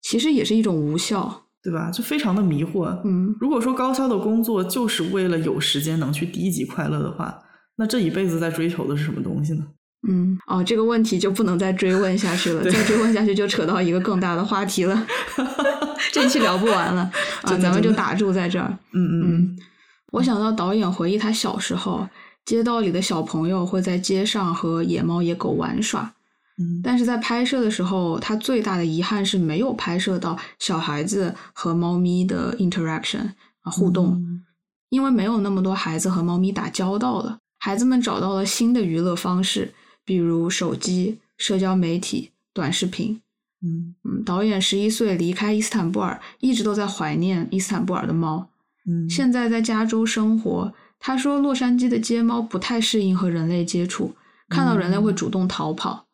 [0.00, 1.47] 其实也是一种无效。
[1.68, 1.90] 对吧？
[1.90, 2.98] 就非常的迷惑。
[3.04, 7.38] 嗯如果说高效的工作就是为了有时间能去低级快乐的话，
[7.76, 9.64] 那这一辈子在追求的是什么东西呢？
[10.08, 15.06] 嗯，哦，这个问题就不能再追问下去了，再追问下去就扯到一个更大的话题了，
[16.12, 17.02] 这一期聊不完了
[17.42, 18.68] 啊，咱们就打住在这儿。
[18.92, 19.58] 嗯嗯嗯，
[20.12, 22.08] 我想到导演回忆他小时候，
[22.44, 26.12] 街道里的小朋友会在街上和野猫野狗玩耍，
[26.58, 33.30] 嗯但是在拍摄的时候，他最大的遗憾是没有拍摄到小孩子和猫咪的 interaction
[33.62, 34.44] 啊互动，嗯
[34.90, 37.38] 因为没有那么多孩子和猫咪打交道了。
[37.58, 39.74] 孩子们找到了新的娱乐方式，
[40.04, 43.20] 比如手机、社交媒体、短视频。
[43.60, 48.48] 嗯嗯，导演十一岁离开伊斯坦布尔，一直都在怀念伊斯坦布尔的猫。
[48.88, 54.14] 嗯，现在在加州生活，他说洛杉矶的街猫不太适应和人类接触，
[54.48, 56.06] 看到人类会主动逃跑。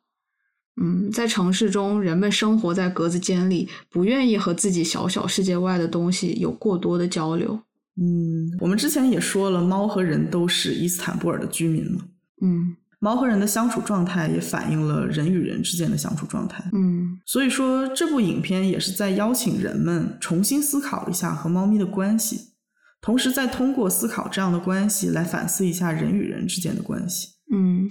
[0.80, 7.60] 嗯，在城市中，人们生活在格子间里，不愿意和自己小小世界外的东西有过多的交流。
[7.96, 12.04] 嗯，我们之前也说了，猫和人都是伊斯坦布尔的居民了。
[12.42, 16.64] 嗯猫和人的相处状态也反映了人与人之间的相处状态。
[16.72, 22.54] 嗯所以说，这部影片也是在邀请人们重新思考一下和猫咪的关系，
[23.02, 27.28] 同时再通过思考这样的关系来反思一下人与人之间的关系。
[27.52, 27.86] 嗯，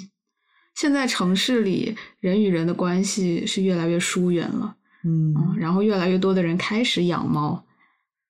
[0.73, 4.75] 现在城市里人与人的关系是越来越疏远了。
[5.03, 7.63] 嗯，嗯然后越来越多的人开始养猫，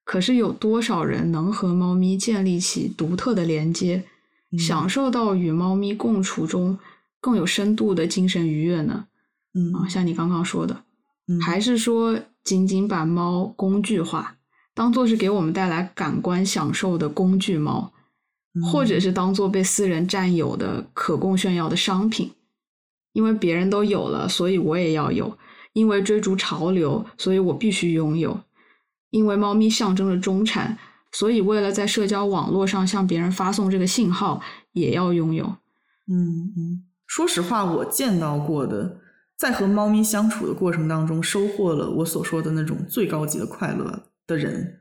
[0.04, 4.04] 可是有多少人能和猫咪建立起独特的连接，
[4.52, 6.78] 嗯享受到与猫咪共处中
[7.22, 9.06] 更有深度的精神愉悦呢？
[9.54, 10.84] 嗯啊，像你刚刚说的，
[11.28, 14.36] 嗯还是说仅仅把猫工具化，
[14.74, 17.94] 当做是给我们带来感官享受的工具猫？
[18.62, 22.32] 或者是当做被私人占有的可供炫耀的商品。
[23.14, 25.38] 因为别人都有了，所以我也要有；
[25.74, 28.32] 因为追逐潮流，所以我必须拥有；
[29.12, 30.76] 因为猫咪象征着中产，
[31.12, 35.46] 所以为了在社交网络上向别人发送这个信号，也要拥有。
[36.08, 38.98] 嗯嗯，说实话，我见到过的，
[39.38, 44.80] 在和猫咪相处的过程当中，收获了我所说的那种最高级的快乐的人，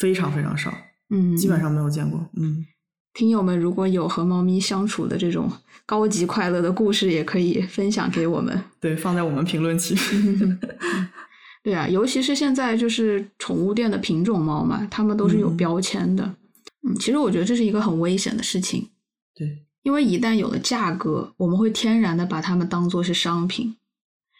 [0.00, 0.74] 非常非常少。
[1.10, 2.28] 嗯，基本上没有见过。
[2.36, 2.66] 嗯。
[3.18, 5.50] 听友们，如果有和猫咪相处的这种
[5.84, 8.62] 高级快乐的故事，也可以分享给我们。
[8.78, 9.92] 对，放在我们评论区。
[11.64, 16.22] 对啊，尤其是现在就是宠物店的品种猫嘛，它们都是有标签的。
[16.88, 18.88] 嗯，其实我觉得这是一个很危险的事情。
[19.34, 23.74] 对，因为一旦有了价格，我们会天然的把它们当做是商品。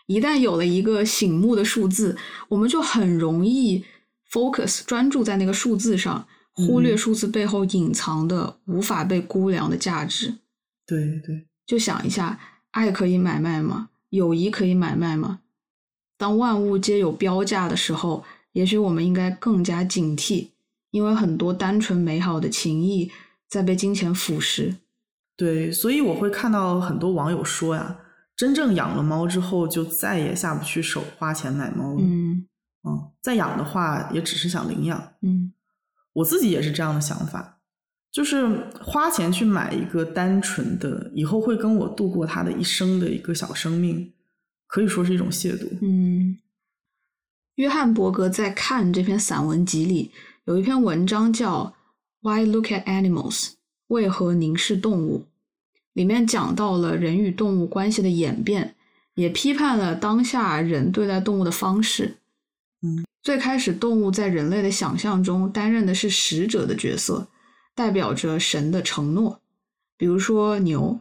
[0.06, 2.16] 一旦有了一个醒目的数字，
[2.50, 3.84] 我们就很容易
[4.30, 6.28] focus 专注在那个数字上。
[6.66, 10.34] 忽略数字背后隐藏的无法被估量的价值。
[10.84, 12.40] 对对，就想一下，
[12.72, 13.90] 爱可以买卖吗？
[14.10, 15.40] 友谊可以买卖吗？
[16.16, 20.48] 当万物皆有标价的时候，也许我们应该更加警惕，
[20.90, 23.12] 因为很多单纯美好的情谊
[23.48, 24.76] 在被金钱腐蚀。
[25.36, 28.00] 对，所以我会看到很多网友说呀，
[28.34, 32.00] 真正养了猫之后，就再也下不去手花钱买猫了。
[32.00, 32.46] 嗯
[32.82, 35.12] 嗯，再养的话，也只是想领养。
[35.20, 35.52] 嗯。
[36.18, 37.60] 我自己也是这样的想法，
[38.10, 38.44] 就是
[38.80, 44.12] 花钱去买一个单纯的以后会跟我度过他的一生的一个小生命，
[44.66, 45.68] 可以说是一种亵渎。
[45.80, 46.38] 嗯，
[47.54, 50.10] 约翰伯格在《看》这篇散文集里
[50.46, 51.72] 有一篇文章叫
[52.28, 53.44] 《Why Look at Animals》，
[53.86, 55.26] 为何凝视动物？
[55.92, 58.74] 里面讲到了人与动物关系的演变，
[59.14, 62.16] 也批判了当下人对待动物的方式。
[62.82, 63.04] 嗯。
[63.28, 67.28] 最开始，动物在人类的想象中担任的是使者的角色，
[67.74, 69.42] 代表着神的承诺。
[69.98, 70.98] 比如说牛，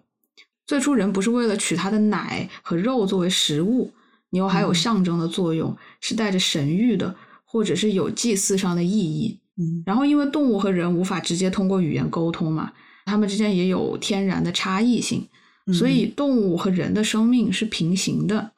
[0.66, 3.94] 最初人不是为了取它的奶和肉作为食物，
[4.32, 9.40] 牛还有象征的作用，是带着神谕的，或者是有祭祀上的意义。
[9.56, 12.74] 嗯，然后因为动物和人无法直接通过语言沟通嘛，
[13.06, 15.26] 它们之间也有天然的差异性，
[15.74, 18.52] 所以动物和人的生命是平行的。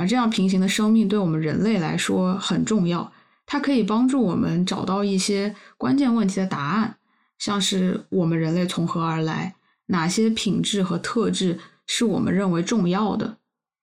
[0.00, 3.12] 而这样平行的生命对我们人类来说很重要，
[3.44, 6.96] 它可以帮助我们找到一些关键问题的答案，
[7.38, 9.56] 像是我们人类从何而来，
[9.88, 13.36] 哪些品质和特质是我们认为重要的。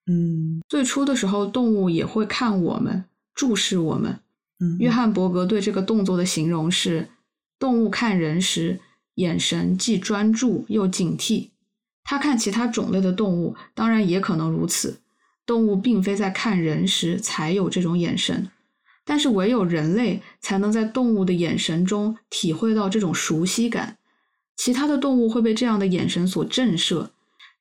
[0.07, 4.19] 嗯，最初的时候，动物也会看我们，注视我们。
[4.59, 7.09] 嗯，约翰伯格对这个动作的形容是：
[7.59, 8.79] 动物看人时，
[9.13, 11.49] 眼神既专注又警惕。
[12.03, 15.01] 他看其他种类的动物，当然也可能如此。
[15.47, 18.49] 动物并非在看人时才有这种眼神，
[19.05, 23.97] 但是唯有人类才能在动物的眼神中体会到这种熟悉感。
[24.57, 27.11] 其他的动物会被这样的眼神所震慑，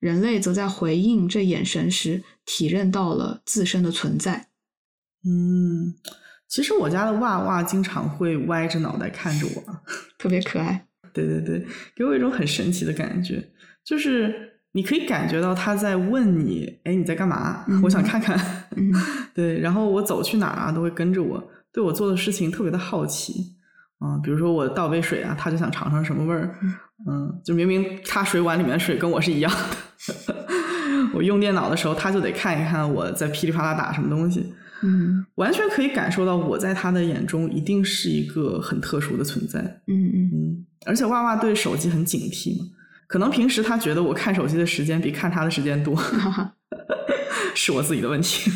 [0.01, 4.49] 人类则在回应这眼神时体认到了自身的存在。
[5.25, 5.95] 嗯，
[6.49, 9.63] 其实我家的娃娃经常会歪着脑袋看着我，
[10.19, 10.87] 特别可爱。
[11.13, 11.65] 对对对，
[11.95, 13.49] 给我一种很神奇的感觉，
[13.85, 14.55] 就是。
[14.77, 17.65] 你可以感觉到他在问你，哎，你在干嘛？
[17.83, 18.39] 我想看看。
[19.33, 21.43] 对，然后我走去哪儿啊，都会跟着我，
[21.73, 23.55] 对我做的事情特别的好奇。
[23.99, 26.55] 啊，比如说我倒杯水啊，他就想尝尝什么味儿。
[27.09, 30.37] 嗯，就明明他水碗里面的水跟我是一样的。
[31.15, 34.53] 我用电脑的时候，他就得看一看我在噼里啪啦打什么东西。
[34.83, 39.61] 嗯，完全可以感受到我在他的眼中一定是一个很特殊的存在。
[39.87, 42.67] 嗯嗯嗯，而且娃娃对手机很警惕嘛。
[43.07, 45.97] 可能平时他觉得我看手机的时间比看他的时间多，
[47.55, 48.51] 是我自己的问题。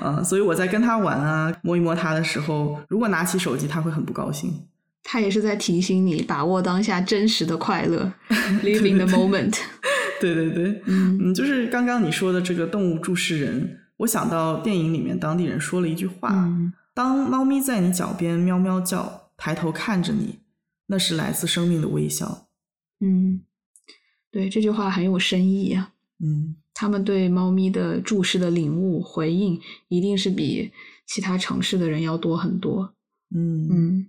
[0.00, 4.52] 啊， 所以我在跟他玩啊，摸一摸他的时候，如果拿起手机，他会很不高兴。
[5.02, 8.12] 他也是在提醒你把握当下真实的快乐，
[8.62, 9.54] living the moment。
[10.20, 16.48] 对对对，嗯，就是刚刚你说的这个动物注视人，我想到电影里面当地人说了一句话：
[16.94, 20.38] 当猫咪在你脚边喵喵叫，抬头看着你，
[20.86, 22.46] 那是来自生命的微笑。
[23.00, 23.42] 嗯。
[24.34, 30.72] 对这句话很有深意啊，嗯，他们对猫咪的注视的领悟回应，一定是比
[31.06, 32.92] 其他城市的人要多很多，
[33.32, 33.68] 嗯。
[33.70, 34.06] 嗯。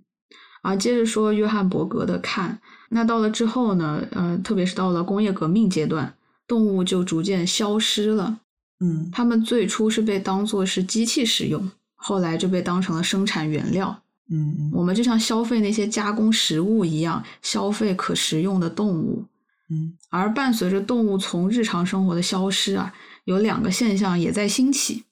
[0.62, 6.12] 啊接着说约翰伯格的看，那到了之后呢，呃，特别是到了工业革命阶段，
[6.48, 8.40] 动物就逐渐消失了，
[8.80, 19.24] 嗯，他们最初是被当做是机器使用，后来就被当成了生产原料，嗯，我们就像消费那些加工食物一样，消费可食用的动物。
[19.68, 22.94] 嗯，而伴随着动物从日常生活的消失啊，
[23.24, 25.04] 有两个现象也在兴起，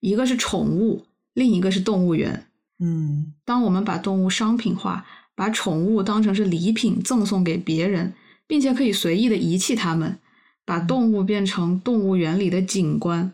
[0.00, 2.46] 一个是宠物，另一个是动物园。
[2.80, 8.12] 嗯，当我们把动物商品化，把宠物当成是礼品赠送给别人，
[8.46, 10.18] 并且可以随意的遗弃它们，
[10.64, 13.32] 把动物变成动物园里的景观，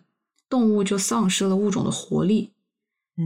[0.49, 2.53] 动物就丧失了物种的活力。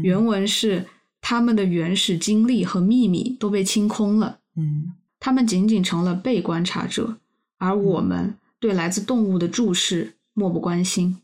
[0.02, 0.86] 原文是：
[1.20, 7.18] 他们的原始经历和秘密都被清空了，嗯他们仅仅成了被观察者，
[7.64, 11.22] 而我们对来自动物的注视漠不关心。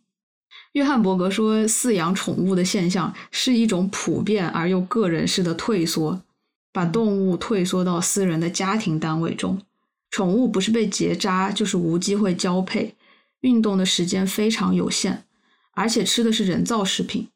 [0.72, 6.22] 约翰伯格说，饲养宠物的现象是一种普遍而又个人式的退缩，
[6.72, 9.60] 把动物退缩到私人的家庭单位中。
[10.10, 12.96] 宠物不是被结扎，就是无机会交配，
[13.40, 15.24] 运动的时间非常有限，
[15.72, 17.28] 而且吃的是人造食品。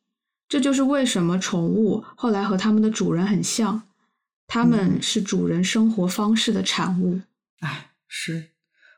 [0.48, 3.82] 这就是为什么宠物后来和它们的主人很像，
[4.46, 7.20] 它们是主人生活方式的产物。
[7.60, 8.50] 哎，是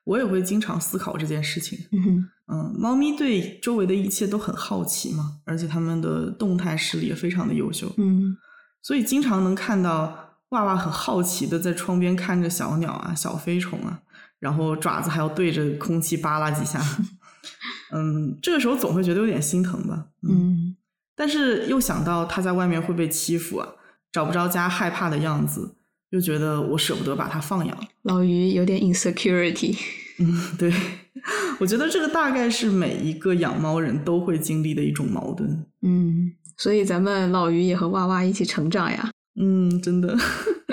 [0.07, 1.79] 我也会经常思考这件事情。
[1.91, 8.37] 嗯，嗯，猫咪对周围的一切都很好奇嘛，而且它们的动态视力也非常的优秀，嗯
[8.83, 14.01] 所以经常能看到娃娃很好奇的在窗边看着小鸟啊、小飞虫啊，
[14.39, 16.81] 然后爪子还要对着空气扒拉几下。
[17.93, 20.07] 嗯，这个时候总会觉得有点心疼吧。
[20.23, 20.77] 嗯
[21.19, 23.67] 但是又想到它在外面会被欺负啊，
[24.13, 25.75] 找不着家，害怕的样子，
[26.17, 27.79] 又觉得我舍不得把它放养。
[28.05, 29.77] 老于有点 insecurity。
[30.19, 30.73] 嗯，对，
[31.61, 35.67] 我觉得这个大概是每一个养猫人都会经历的一种矛盾。
[35.83, 39.11] 嗯，所以咱们老于也和娃娃一起成长呀。
[39.39, 40.17] 嗯，真的。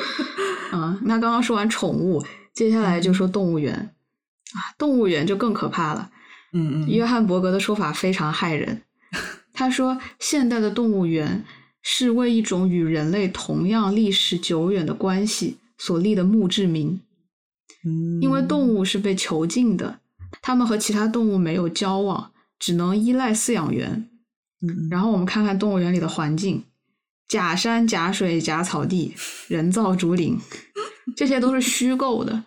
[0.71, 3.73] 啊，那刚刚说完宠物，接下来就说动物园。
[3.73, 6.09] 啊，动物园就更可怕了。
[6.53, 8.83] 嗯嗯，约翰伯格的说法非常骇人。
[9.51, 11.43] 他说，现代的动物园
[11.83, 16.99] 是为一种与人类同样历史久远的关系所立的墓志铭。
[17.85, 19.99] 嗯因为动物是被囚禁的，
[20.41, 24.09] 它们和其他动物没有交往，只能依赖饲养员。
[24.61, 26.63] 嗯，然后我们看看动物园里的环境：
[27.27, 29.13] 假山、假水、假草地、
[29.49, 30.39] 人造竹林，
[31.17, 32.45] 这些都是虚构的。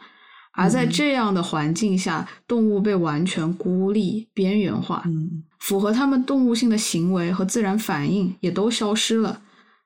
[0.56, 9.42] 而在这样的环境下，动物被完全孤立、边缘化，嗯符合它们动物性的行为和自然反应也都消失了。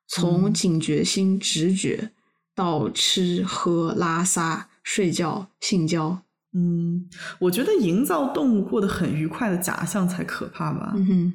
[0.06, 2.10] 从嗯警觉心、直觉
[2.54, 6.20] 到吃喝拉撒、睡觉、性交，
[6.52, 7.06] 嗯，
[7.38, 10.92] 我觉得营造动物过得很愉快的假象才可怕吧。
[10.96, 11.34] 嗯哼，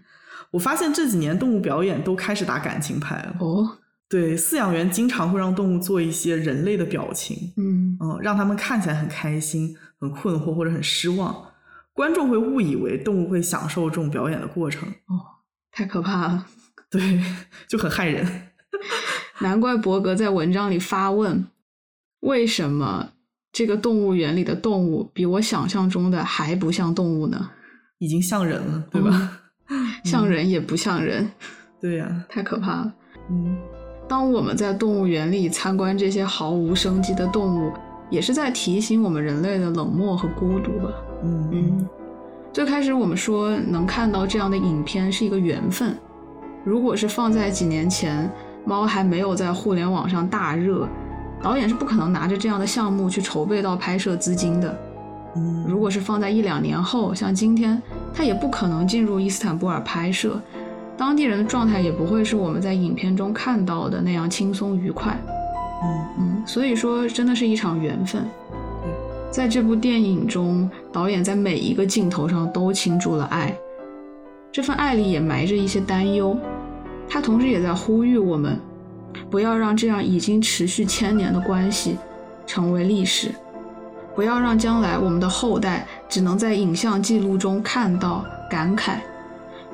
[0.51, 3.37] 我发现这几年动物表演都开始打感情牌了。
[3.39, 11.51] 哦，对，饲养员经常会让动物做一些人类的表情，嗯嗯，让他们看起来很开心、很困惑或者很失望。
[11.93, 15.41] 观众会误以为动物会享受这种表演的过程，哦
[15.71, 16.47] 太可怕了。
[16.89, 17.21] 对，
[17.67, 18.25] 就很害人。
[19.41, 21.47] 难怪伯格在文章里发问：
[22.19, 23.11] 为什么
[23.51, 27.49] 这个动物园里的动物比我想象中的还不像动物呢？
[27.97, 29.41] 已经像人了，对吧？
[30.05, 31.31] 像人也不像人，
[31.81, 32.93] 对呀、太可怕了。
[33.29, 33.57] 嗯
[34.07, 37.71] 当我们在动物园里参观这些毫无生机的动物，
[38.09, 40.89] 也是在提醒我们人类的冷漠和孤独吧。
[41.23, 41.89] 嗯嗯，
[42.53, 45.97] 最开始我们说能看到这样的影片是一个缘分，
[46.63, 48.29] 如果是放在几年前，
[48.63, 50.87] 猫还没有在互联网上大热，
[51.41, 54.77] 导演是不可能拿着这样的项目去筹备到拍摄资金的。
[55.35, 57.81] 嗯，如果是放在一两年后，像今天，
[58.13, 60.39] 他也不可能进入伊斯坦布尔拍摄，
[60.97, 65.17] 当地人的状态也不会是我们在影片中看到的那样轻松愉快。
[65.83, 68.25] 嗯嗯，所以说真的是一场缘分。
[69.29, 73.53] 在这部电影中，导演在每一个镜头上都倾注了爱，
[74.51, 76.37] 这份爱里也埋着一些担忧。
[77.09, 78.57] 他同时也在呼吁我们，
[79.29, 81.97] 不要让这样已经持续千年的关系
[82.47, 83.35] 成为历史，
[84.15, 88.99] 不要让将来我们的后代只能在影像记录中看到感慨，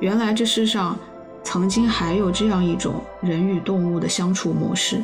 [0.00, 0.98] 原来这世上
[1.42, 5.02] 曾经还有这样一种人与动物的相处模式。